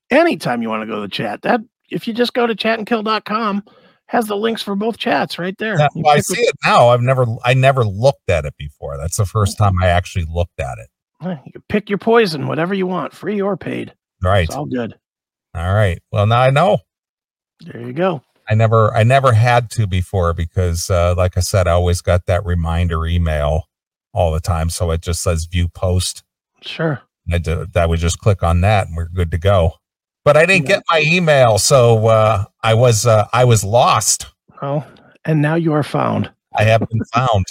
[0.10, 3.64] anytime you want to go to the chat, that if you just go to chatandkill.com,
[4.08, 5.78] has the links for both chats right there.
[5.78, 6.90] Yeah, well, I see it now.
[6.90, 8.98] I've never I never looked at it before.
[8.98, 10.90] That's the first time I actually looked at it.
[11.22, 13.94] You can pick your poison, whatever you want, free or paid.
[14.24, 14.46] Right.
[14.46, 14.96] It's all good.
[15.54, 16.02] All right.
[16.12, 16.80] Well, now I know.
[17.62, 18.22] There you go.
[18.50, 22.28] I never I never had to before because uh like I said, I always got
[22.28, 23.64] that reminder email
[24.14, 24.70] all the time.
[24.70, 26.24] So it just says view post.
[26.62, 27.02] Sure.
[27.32, 29.74] I did, I would just click on that and we're good to go.
[30.28, 34.26] But I didn't get my email, so uh I was uh I was lost.
[34.62, 34.86] Oh,
[35.24, 36.30] and now you are found.
[36.54, 37.46] I have been found.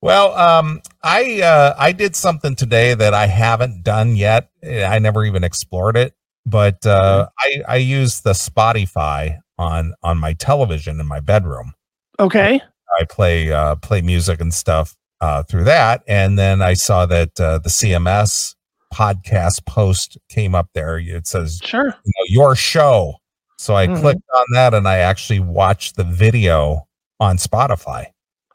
[0.00, 4.50] well, um, I uh, I did something today that I haven't done yet.
[4.64, 6.14] I never even explored it,
[6.46, 11.72] but uh, I I use the Spotify on on my television in my bedroom.
[12.20, 12.60] Okay.
[13.00, 17.40] I play uh, play music and stuff uh, through that, and then I saw that
[17.40, 18.54] uh, the CMS
[18.92, 20.98] podcast post came up there.
[20.98, 21.86] It says Sure.
[22.04, 23.14] you know, your show.
[23.56, 24.00] So I Mhm.
[24.00, 26.86] clicked on that and I actually watched the video
[27.20, 28.06] on Spotify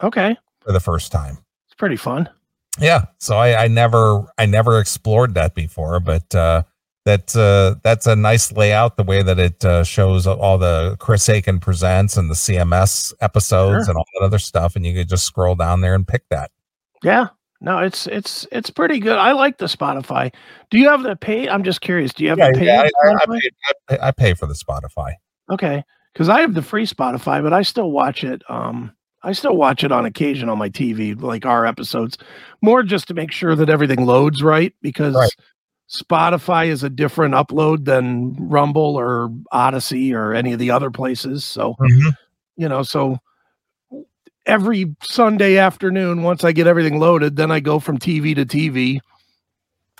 [0.02, 0.36] Okay.
[0.60, 1.38] for the first time.
[1.66, 2.28] It's pretty fun.
[2.78, 3.06] Yeah.
[3.18, 6.62] So I, I never I never explored that before, but uh
[7.04, 11.28] that's uh that's a nice layout the way that it uh, shows all the Chris
[11.28, 13.90] Akin presents and the CMS episodes Sure.
[13.90, 16.50] and all that other stuff and you could just scroll down there and pick that.
[17.02, 17.28] Yeah.
[17.60, 19.16] No, it's it's it's pretty good.
[19.18, 20.32] I like the Spotify.
[20.70, 21.48] Do you have the pay?
[21.48, 22.12] I'm just curious.
[22.12, 22.66] Do you have Yeah, the pay?
[22.66, 23.26] yeah, I, I, I,
[23.88, 25.14] pay, I, pay, for the Spotify.
[25.50, 25.82] Okay.
[26.12, 28.42] Because I have the free Spotify, but I still watch it.
[28.48, 28.92] Um,
[29.24, 32.16] I still watch it on occasion on my TV, like our episodes,
[32.62, 34.72] more just to make sure that everything loads right.
[34.80, 35.34] Because Right.
[35.90, 41.44] Spotify is a different upload than Rumble or Odysee or any of the other places.
[41.44, 41.74] So
[42.56, 43.18] you know, so
[44.48, 48.98] every Sunday afternoon, once I get everything loaded, then I go from TV to TV,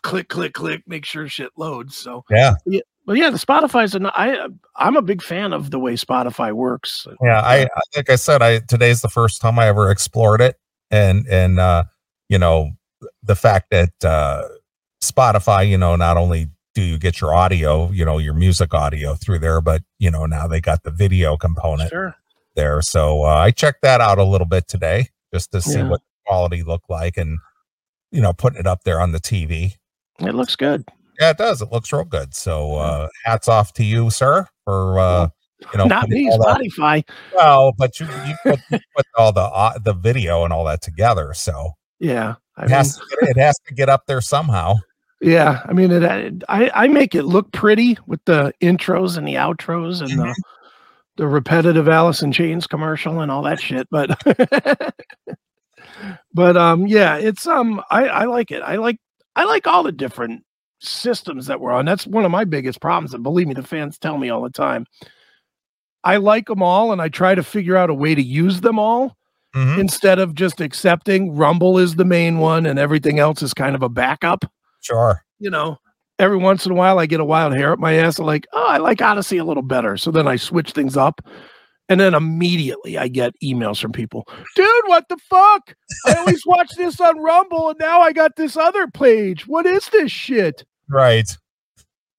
[0.02, 1.96] click, click, click, make sure shit loads.
[1.96, 2.54] So Yeah.
[3.06, 7.06] but yeah, the Spotify's an I I'm a big fan of the way Spotify works.
[7.22, 10.56] Yeah, I I- like I said, I today's the first time I ever explored it,
[10.90, 11.84] and and uh,
[12.28, 12.70] you know
[13.22, 14.42] the fact that uh,
[15.02, 19.14] Spotify, you know, not only do you get your audio, you know, your music audio
[19.14, 22.14] through there, but you know now they got the video component Sure.
[22.58, 22.82] There.
[22.82, 25.88] So uh, I checked that out a little bit today just to see Yeah.
[25.88, 27.38] what the quality looked like, and
[28.10, 29.74] you know, putting it up there on the TV.
[30.18, 30.84] It looks good.
[31.20, 31.62] Yeah, it does.
[31.62, 32.34] It looks real good.
[32.34, 35.28] So uh, hats off to you, sir, for uh,
[35.72, 37.08] you know Not me, that- Spotify.
[37.34, 40.82] well, but you you put, you put all the uh, the video and all that
[40.82, 42.34] together, so Yeah.
[42.56, 44.74] I it mean, has to get, it has to get up there somehow.
[45.20, 45.62] yeah.
[45.64, 50.00] I mean, it, I, I make it look pretty with the intros and the outros
[50.00, 50.20] and Mm-hmm.
[50.22, 50.42] the,
[51.18, 53.86] the repetitive Alice in Chains commercial and all that shit.
[53.90, 54.18] But,
[56.32, 58.62] but, um, yeah, it's, um, I, I like it.
[58.62, 58.96] I like,
[59.36, 60.44] I like all the different
[60.80, 61.84] systems that we're on.
[61.84, 63.12] That's one of my biggest problems.
[63.14, 64.86] And believe me, the fans tell me all the time.
[66.04, 68.78] I like them all and I try to figure out a way to use them
[68.78, 69.16] all
[69.56, 69.78] Mhm.
[69.78, 73.82] instead of just accepting Rumble is the main one and everything else is kind of
[73.82, 74.44] a backup.
[74.80, 75.22] Sure.
[75.38, 75.78] You know,
[76.18, 78.18] every once in a while I get a wild hair up my ass.
[78.18, 79.96] I'm like, oh, I like Odysee a little better.
[79.96, 81.20] So then I switch things up.
[81.90, 85.74] And then immediately I get emails from people, dude, what the fuck?
[86.06, 89.46] I always watch this on Rumble and now I got this other page.
[89.46, 90.64] What is this shit?
[90.90, 91.34] Right.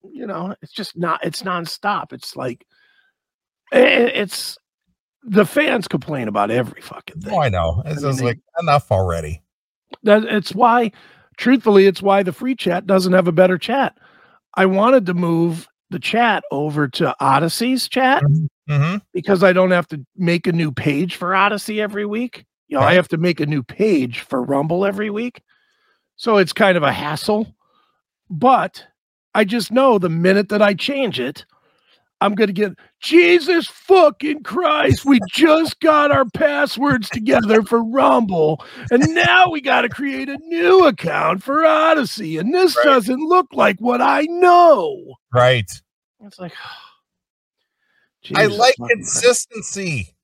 [0.02, 2.12] You know, it's just not, it's nonstop.
[2.12, 2.66] It's like,
[3.72, 4.58] i- i- it's
[5.22, 7.32] the fans complain about every fucking thing.
[7.34, 7.82] Oh, I know.
[7.86, 9.40] It's I mean, just like enough already.
[10.02, 10.90] that it's why
[11.36, 13.96] truthfully it's why the free chat doesn't have a better chat.
[14.54, 18.22] I wanted to move the chat over to odysee's chat
[18.68, 22.44] hmm because i don't have to make a new page for odyssey every week.
[22.68, 25.42] You know i have to make a new page for rumble every week.
[26.16, 27.54] So it's kind of a hassle.
[28.28, 28.84] But
[29.34, 31.44] i just know the minute that i change it
[32.20, 38.62] i'm going to get jesus fucking christ we just got our passwords together for rumble
[38.90, 42.84] and now we got to create a new account for odysee and this Right.
[42.84, 45.70] doesn't look like what i know Right.
[46.24, 46.52] it's like
[48.34, 50.14] I like consistency.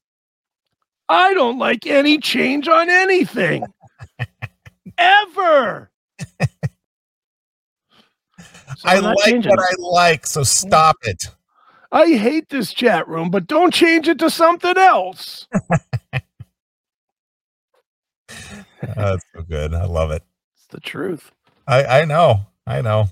[1.08, 3.64] I don't like any change on anything
[4.98, 5.90] ever.
[8.76, 9.60] So I like changing what.
[9.60, 11.24] I like, so stop it.
[11.92, 15.46] I hate this chat room, but don't change it to something else.
[18.94, 19.74] That's so good.
[19.74, 20.22] I love it.
[20.56, 21.30] It's the truth.
[21.66, 22.40] I I know.
[22.66, 23.06] I know.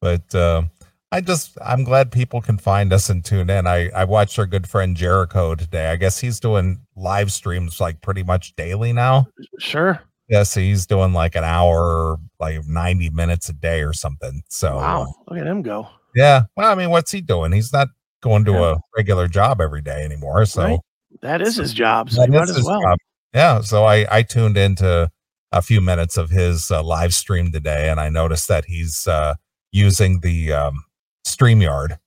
[0.00, 0.70] But um
[1.12, 3.66] I just I'm glad people can find us and tune in.
[3.66, 5.90] I I watched our good friend Jericho today.
[5.90, 9.26] I guess he's doing live streams like pretty much daily now.
[9.58, 10.00] Sure.
[10.28, 14.42] Yes, he's doing like an hour, like 90 minutes a day or something.
[14.48, 15.14] So Wow.
[15.28, 15.88] Look at him go.
[16.14, 16.44] yeah.
[16.56, 17.52] Well, I mean, what's he doing?
[17.52, 17.88] He's not
[18.24, 18.72] going to Yeah.
[18.72, 20.44] a regular job every day anymore.
[20.46, 20.78] So Right.
[21.22, 22.10] That is his job.
[22.10, 22.80] So might as well.
[22.80, 22.98] job.
[23.34, 23.60] Yeah.
[23.60, 25.08] So I I tuned into
[25.52, 29.34] a few minutes of his uh, live stream today, and I noticed that he's uh,
[29.70, 30.84] using the um,
[31.24, 31.98] Streamyard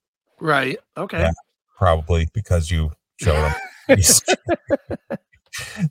[0.41, 0.77] Right.
[0.97, 1.19] Okay.
[1.19, 1.31] Yeah.
[1.77, 2.91] probably because you
[3.21, 3.53] showed
[3.87, 3.97] him.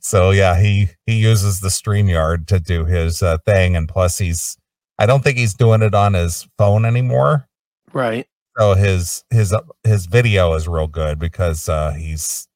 [0.00, 4.56] So yeah, he he uses the Streamyard to do his uh, thing, and plus he's
[4.98, 7.48] I don't think he's doing it on his phone anymore.
[7.92, 8.26] Right.
[8.58, 12.48] So his his uh, his video is real good because uh, he's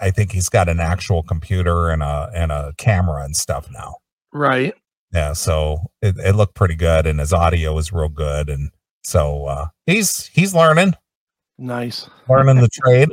[0.00, 3.96] I think he's got an actual computer and a and a camera and stuff now.
[4.32, 4.74] Right.
[5.12, 8.70] Yeah, so it, it looked pretty good, and his audio is real good, and
[9.04, 10.94] so uh, he's he's learning
[11.58, 12.08] Nice.
[12.30, 13.10] learning the trade.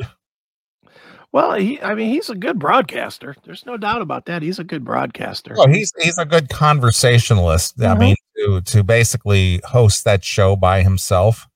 [1.32, 3.36] Well, he, I mean, he's a good broadcaster.
[3.44, 4.42] There's no doubt about that.
[4.42, 5.54] He's a good broadcaster.
[5.58, 7.80] Well, he's he's a good conversationalist.
[7.82, 8.00] I Mhm.
[8.00, 11.48] mean, to to basically host that show by himself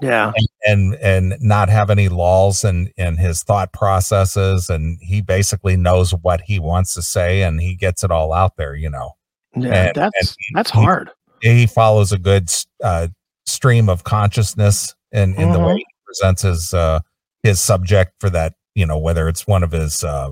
[0.00, 0.32] yeah.
[0.64, 6.12] and and not have any lulls in in his thought processes, and he basically knows
[6.12, 8.74] what he wants to say, and he gets it all out there.
[8.74, 9.12] You know,
[9.56, 9.86] Yeah.
[9.88, 11.10] And- that's and he- that's hard.
[11.40, 12.50] he follows a good
[12.82, 13.08] uh,
[13.46, 15.78] stream of consciousness in in the way Mhm.
[15.78, 17.00] he presents his uh,
[17.42, 18.54] his subject for that.
[18.74, 20.30] You know, whether it's one of his uh,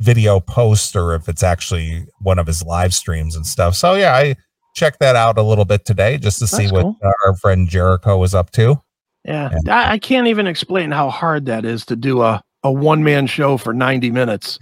[0.00, 3.74] video posts or if it's actually one of his live streams and stuff.
[3.74, 4.36] So yeah, I
[4.78, 6.96] checked that out a little bit today just to see what cool.
[7.02, 8.80] uh, our friend Jericho was up to.
[9.24, 9.76] Yeah, Yeah.
[9.76, 13.26] I, I can't even explain how hard that is to do a a one man
[13.28, 14.58] show for ninety minutes.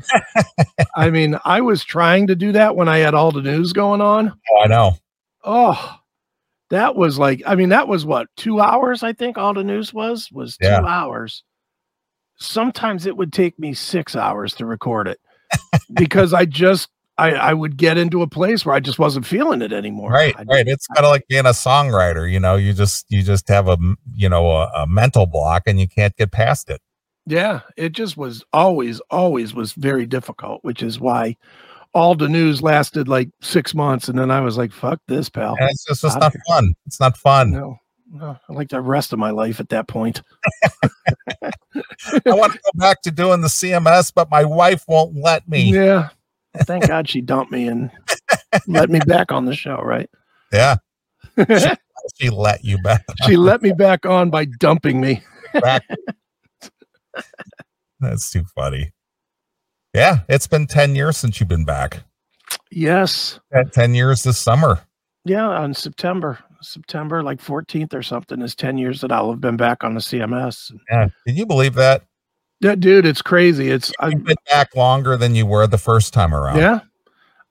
[0.97, 4.01] I mean, I was trying to do that when I had all the news going
[4.01, 4.33] on.
[4.53, 4.93] Oh, I know.
[5.45, 5.97] Oh,
[6.71, 9.03] that was like, I mean, that was what two hours?
[9.03, 10.85] I think all the news was was two Yeah.
[10.85, 11.43] hours.
[12.39, 15.19] Sometimes it would take me six hours to record it
[15.95, 16.89] because I just
[17.19, 20.11] I, I would get into a place where I just wasn't feeling it anymore.
[20.11, 20.67] Right, right.
[20.69, 22.31] It's kind of like being a songwriter.
[22.31, 23.79] You know, you just you just have a
[24.15, 26.81] you know a, a mental block and you can't get past it.
[27.27, 31.37] Yeah, it just was always, always was very difficult, which is why
[31.93, 35.57] all the news lasted like six months, and then I was like, "Fuck this, pal."
[35.59, 36.43] And it's just, it's not here.
[36.47, 36.75] fun.
[36.87, 37.51] It's not fun.
[37.51, 37.79] No,
[38.13, 40.23] no, I like the rest of my life at that point.
[41.43, 41.51] I
[42.27, 45.73] want to go back to doing the CMS, but my wife won't let me.
[45.73, 46.11] Yeah.
[46.61, 47.91] Thank God she dumped me and
[48.67, 50.09] let me back on the show, right?
[50.53, 50.77] Yeah,
[52.17, 53.05] she let you back.
[53.27, 55.23] she let me back on by dumping me.
[58.01, 58.93] That's too funny.
[59.95, 62.03] Yeah, it's been 10 years since you've been back.
[62.71, 63.41] Yes.
[63.53, 64.81] At 10 years this summer.
[65.25, 69.57] Yeah, on September, September like 14th or something is 10 years that I'll have been
[69.57, 70.71] back on the CMS.
[70.91, 71.09] Yeah.
[71.27, 72.03] Can you believe that?
[72.61, 73.71] Dude, it's crazy.
[73.71, 76.59] It's I, You've been back longer than you were the first time around.
[76.59, 76.81] yeah.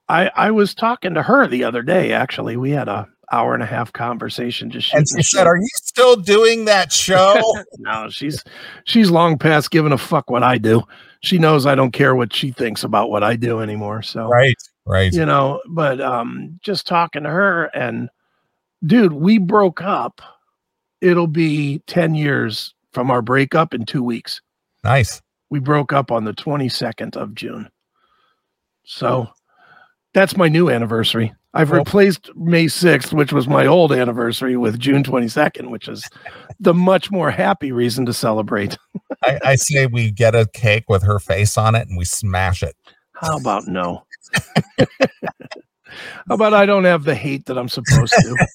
[0.08, 2.56] I I was talking to her the other day actually.
[2.56, 5.46] We had a hour and a half conversation just And she said, shit.
[5.46, 7.40] Are you still doing that show?
[7.78, 8.42] no, she's
[8.84, 10.82] she's long past giving a fuck what I do.
[11.22, 14.02] She knows I don't care what she thinks about what I do anymore.
[14.02, 15.12] So right, right.
[15.12, 18.08] you know, but um just talking to her and
[18.84, 20.20] dude, we broke up.
[21.00, 24.40] It'll be 10 years from our breakup in 2 weeks.
[24.86, 25.20] Nice.
[25.50, 27.68] We broke up on the 22nd of June.
[28.84, 29.28] So
[30.14, 31.34] that's my new anniversary.
[31.54, 36.08] I've replaced May 6th, which was my old anniversary, with June 22nd, which is
[36.60, 38.76] the much more happy reason to celebrate.
[39.24, 42.62] I, I say we get a cake with her face on it and we smash
[42.62, 42.76] it.
[43.14, 44.04] How about no?
[46.28, 48.46] How about I don't have the hate that I'm supposed to?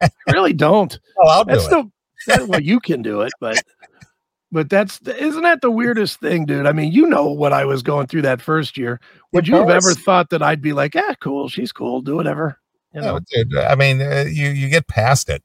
[0.00, 0.98] I really don't.
[1.20, 2.48] Oh, I'll do That's it.
[2.48, 3.60] well, you can do it, but
[4.52, 6.66] but that's isn't that the weirdest thing, dude?
[6.66, 9.00] I mean, you know what I was going through that first year.
[9.32, 12.58] Would you have ever thought that I'd be like, ah, cool, she's cool, do whatever,
[12.94, 13.14] you know?
[13.14, 15.42] No, dude, I mean, uh, you you get past it.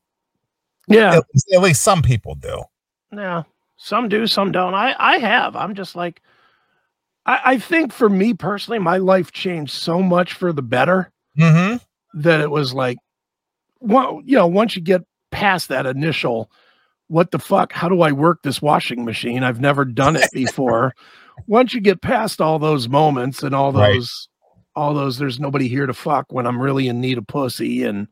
[0.88, 2.64] Yeah, At, least- at least some people do.
[3.12, 3.44] yeah.
[3.78, 4.76] Some do, some don't.
[4.76, 5.56] I I have.
[5.56, 6.22] I'm just like,
[7.26, 11.12] I I think for me personally, my life changed so much for the better.
[11.40, 11.78] Mm-hmm.
[12.22, 12.98] that it was like,
[13.80, 16.52] well, you know, once you get past that initial,
[17.12, 17.74] what the fuck?
[17.74, 19.44] How do I work this washing machine?
[19.44, 20.96] I've never done it before.
[21.46, 24.30] once you get past all those moments and all those,
[24.78, 28.08] all those, there's nobody here to fuck when I'm really in need of pussy and,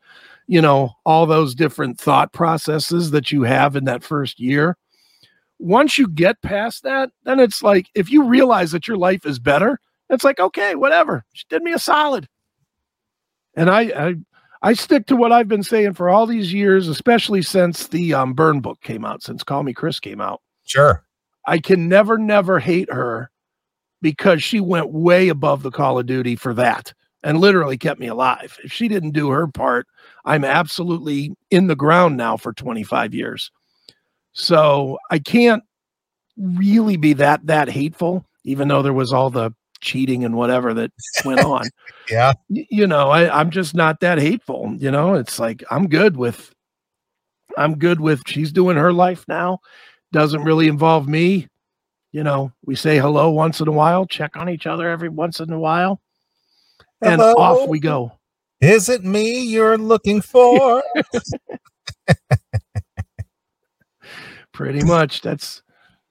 [0.47, 4.75] you know, all those different thought processes that you have in that first year.
[5.59, 9.39] Once you get past that, then it's like if you realize that your life is
[9.39, 9.79] better,
[10.09, 11.23] it's like, okay, whatever.
[11.31, 12.27] She did me a solid.
[13.55, 14.15] And I, I
[14.61, 18.33] I stick to what I've been saying for all these years, especially since the um,
[18.33, 20.41] Burn book came out, since Call Me Chris came out.
[20.65, 21.03] Sure.
[21.47, 23.31] I can never, never hate her
[24.01, 26.93] because she went way above the Call of Duty for that
[27.23, 28.57] and literally kept me alive.
[28.63, 29.87] If she didn't do her part,
[30.25, 33.51] I'm absolutely in the ground now for 25 years.
[34.33, 35.63] So I can't
[36.37, 40.91] really be that that hateful, even though there was all the cheating and whatever that
[41.25, 41.63] went on
[42.09, 42.33] Yeah.
[42.49, 46.51] you know I, i'm just not that hateful you know it's like i'm good with
[47.57, 49.59] i'm good with she's doing her life now
[50.11, 51.47] doesn't really involve me
[52.11, 55.39] you know we say hello once in a while check on each other every once
[55.39, 56.01] in a while
[57.01, 57.33] and Hello?
[57.35, 58.11] off we go
[58.59, 60.83] Is it me you're looking for?
[64.51, 65.61] pretty much that's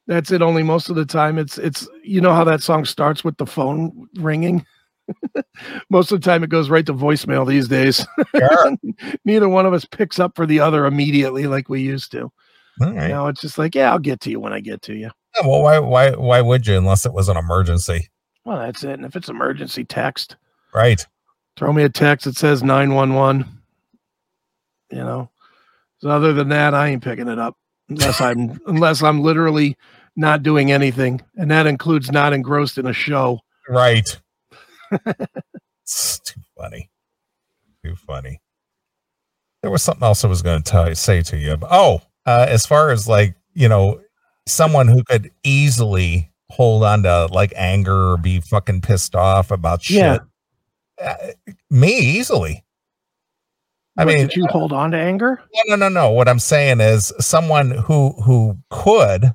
[0.09, 3.23] that's it only most of the time it's it's you know how that song starts
[3.23, 4.65] with the phone ringing
[5.91, 8.05] most of the time it goes right to voicemail these days
[8.37, 8.77] Sure.
[9.25, 12.23] neither one of us picks up for the other immediately like we used to
[12.81, 13.03] All right.
[13.05, 15.11] You know, it's just like, yeah, I'll get to you when I get to you.
[15.37, 18.09] Yeah, well, why why why would you unless it was an emergency?
[18.45, 18.93] Well, that's it.
[18.93, 20.37] And if it's emergency text,
[20.75, 21.05] Right.
[21.57, 23.45] throw me a text that says 911.
[24.91, 25.31] You know.
[25.99, 27.57] So other than that, I ain't picking it up
[27.89, 29.77] unless I'm unless I'm literally
[30.19, 31.23] not doing anything.
[31.37, 33.41] And that includes not engrossed in a show.
[33.69, 34.05] Right.
[35.07, 36.91] it's too funny.
[37.85, 38.41] Too funny.
[39.63, 41.57] There was something else I was going to tell say to you.
[41.57, 44.01] But, oh, uh, as far as like, you know,
[44.47, 49.83] someone who could easily hold on to like anger or be fucking pissed off about
[49.83, 49.97] shit.
[49.99, 50.19] Yeah.
[51.01, 51.15] Uh,
[51.71, 52.65] me easily.
[53.97, 55.43] I What, mean, did you hold on to anger?
[55.67, 56.11] no, no, no, no.
[56.11, 59.33] What I'm saying is someone who who could,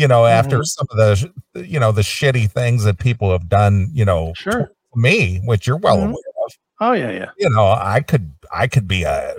[0.00, 0.64] you know, after Mhm.
[0.66, 1.30] some of the,
[1.68, 4.72] you know, the shitty things that people have done, you know, Sure.
[4.94, 6.04] me, which you're well Mhm.
[6.10, 6.52] aware of.
[6.80, 7.30] Oh yeah, yeah.
[7.38, 9.34] You know, I could, I could be a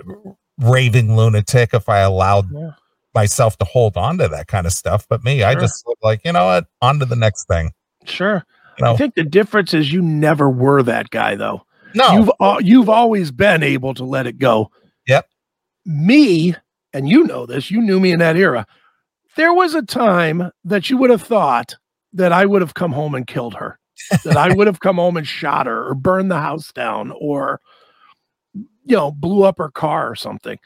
[0.58, 2.70] raving lunatic if I allowed Yeah.
[3.14, 5.06] myself to hold on to that kind of stuff.
[5.08, 7.72] But me, I just look like, you know what, on to the next thing.
[8.04, 8.44] Sure.
[8.80, 8.94] No.
[8.94, 11.62] I think the difference is you never were that guy, though.
[11.94, 12.12] No.
[12.12, 14.70] You've al- you've always been able to let it go.
[15.08, 15.26] Yep.
[15.84, 16.54] Me,
[16.94, 18.66] and you know this, you knew me in that era.
[19.36, 21.74] There was a time that you would have thought
[22.12, 23.78] that I would have come home and killed her,
[24.24, 27.60] that I would have come home and shot her or burned the house down or,
[28.54, 30.58] you know, blew up her car or something.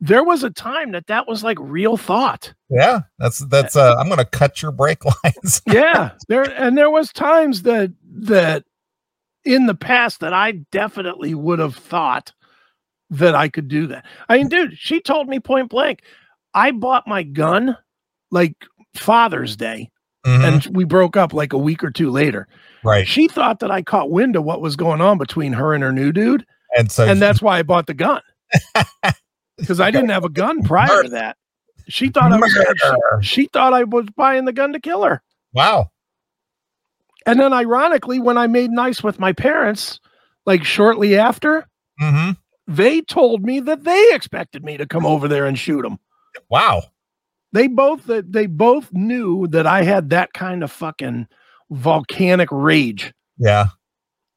[0.00, 2.52] There was a time that that was like real thought.
[2.68, 5.62] yeah, that's that's uh I'm gonna cut your brake lines.
[5.66, 8.64] yeah there and there was times that that
[9.44, 12.32] in the past that i definitely would have thought
[13.10, 16.02] that i could do that i mean dude she told me point blank
[16.54, 17.76] i bought my gun
[18.34, 18.54] like
[18.94, 19.90] father's day
[20.26, 22.48] Mhm, and we broke up like a week or two later
[22.82, 23.06] right.
[23.06, 25.92] she thought that i caught wind of what was going on between her and her
[25.92, 28.22] new dude And so and that's why i bought the gun
[29.58, 31.36] because i didn't have a gun prior to that
[31.88, 32.52] she thought i was
[33.20, 35.22] she, she thought i was buying the gun to kill her
[35.52, 35.90] wow.
[37.26, 39.98] And then ironically, when I made nice with my parents,
[40.44, 41.66] like shortly after,
[41.98, 42.32] hmm
[42.66, 45.98] they told me that they expected me to come over there and shoot them.
[46.50, 46.82] Wow.
[47.54, 51.28] They both that they both knew that I had that kind of fucking
[51.70, 53.14] volcanic rage.
[53.38, 53.68] Yeah.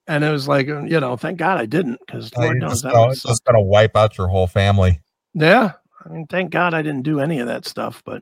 [0.08, 2.94] And it was like, uh, you know, thank God I didn't, because Lord knows that
[2.94, 5.02] gonna, it's just gonna wipe out your whole family.
[5.34, 5.72] Yeah.
[6.06, 8.22] I mean, thank God I didn't do any of that stuff, but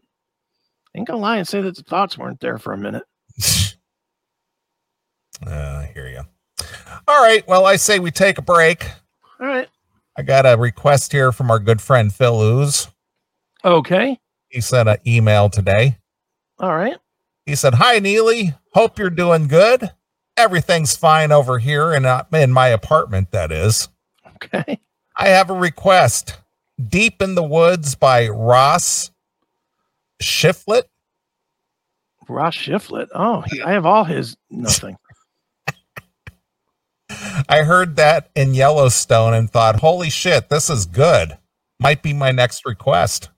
[0.95, 3.03] I ain't gonna lie and say that the thoughts weren't there for a minute.
[5.45, 6.21] uh, I hear you.
[7.05, 7.45] All right.
[7.49, 8.89] Well, I say we take a break.
[9.41, 9.67] All right.
[10.17, 12.87] I got a request here from our good friend Phil Ooze.
[13.65, 14.17] Okay.
[14.49, 15.97] He sent an email today.
[16.59, 16.97] All right.
[17.45, 19.91] He said, "Hi Neeley, hope you're doing good.
[20.37, 23.31] Everything's fine over here in uh, in my apartment.
[23.31, 23.89] That is.
[24.35, 24.79] Okay.
[25.17, 26.37] I have a request.
[26.89, 29.11] Deep in the Woods by Ross
[30.21, 30.83] Shiflett.
[32.27, 33.07] Ross Shiflett.
[33.13, 34.97] Oh, I have all his nothing.
[37.47, 41.37] I heard that in Yellowstone and thought, holy shit, this is good.
[41.79, 43.29] Might be my next request.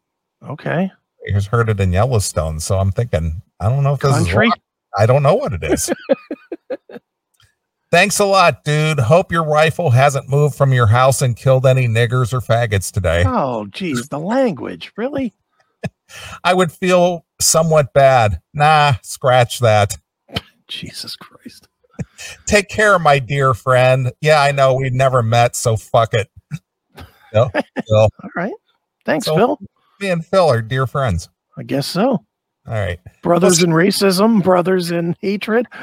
[0.43, 0.91] Okay.
[1.31, 4.47] Just heard it in Yellowstone, so I'm thinking, I don't know if this Country.
[4.47, 4.53] is.
[4.97, 5.91] I don't know what it is.
[7.91, 8.99] Thanks a lot, dude.
[8.99, 13.23] Hope your rifle hasn't moved from your house and killed any niggers or faggots today.
[13.25, 14.91] Oh, geez, the language.
[14.97, 15.33] Really?
[16.43, 18.41] I would feel somewhat bad.
[18.53, 19.97] Nah, scratch that.
[20.67, 21.69] Jesus Christ.
[22.45, 24.11] Take care, my dear friend.
[24.19, 26.29] Yeah, I know we never met, so fuck it.
[27.33, 27.49] No.
[27.91, 28.53] All right.
[29.05, 29.59] Thanks, So- Phil.
[29.99, 31.29] Me and Phil are dear friends.
[31.57, 32.09] I guess so.
[32.09, 32.25] All
[32.73, 32.99] right.
[33.23, 35.67] Brothers in racism, brothers in hatred.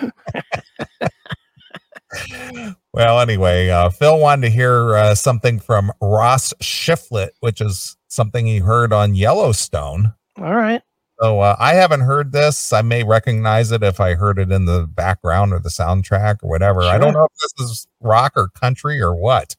[2.93, 8.47] Well, anyway, uh, Phil wanted to hear uh, something from Ross Shiflett, which is something
[8.47, 10.15] he heard on Yellowstone.
[10.39, 10.81] All right.
[11.21, 12.73] So uh, I haven't heard this.
[12.73, 16.51] I may recognize it if I heard it in the background or the soundtrack or
[16.51, 16.83] whatever.
[16.83, 19.57] I don't know if this is rock or country or what.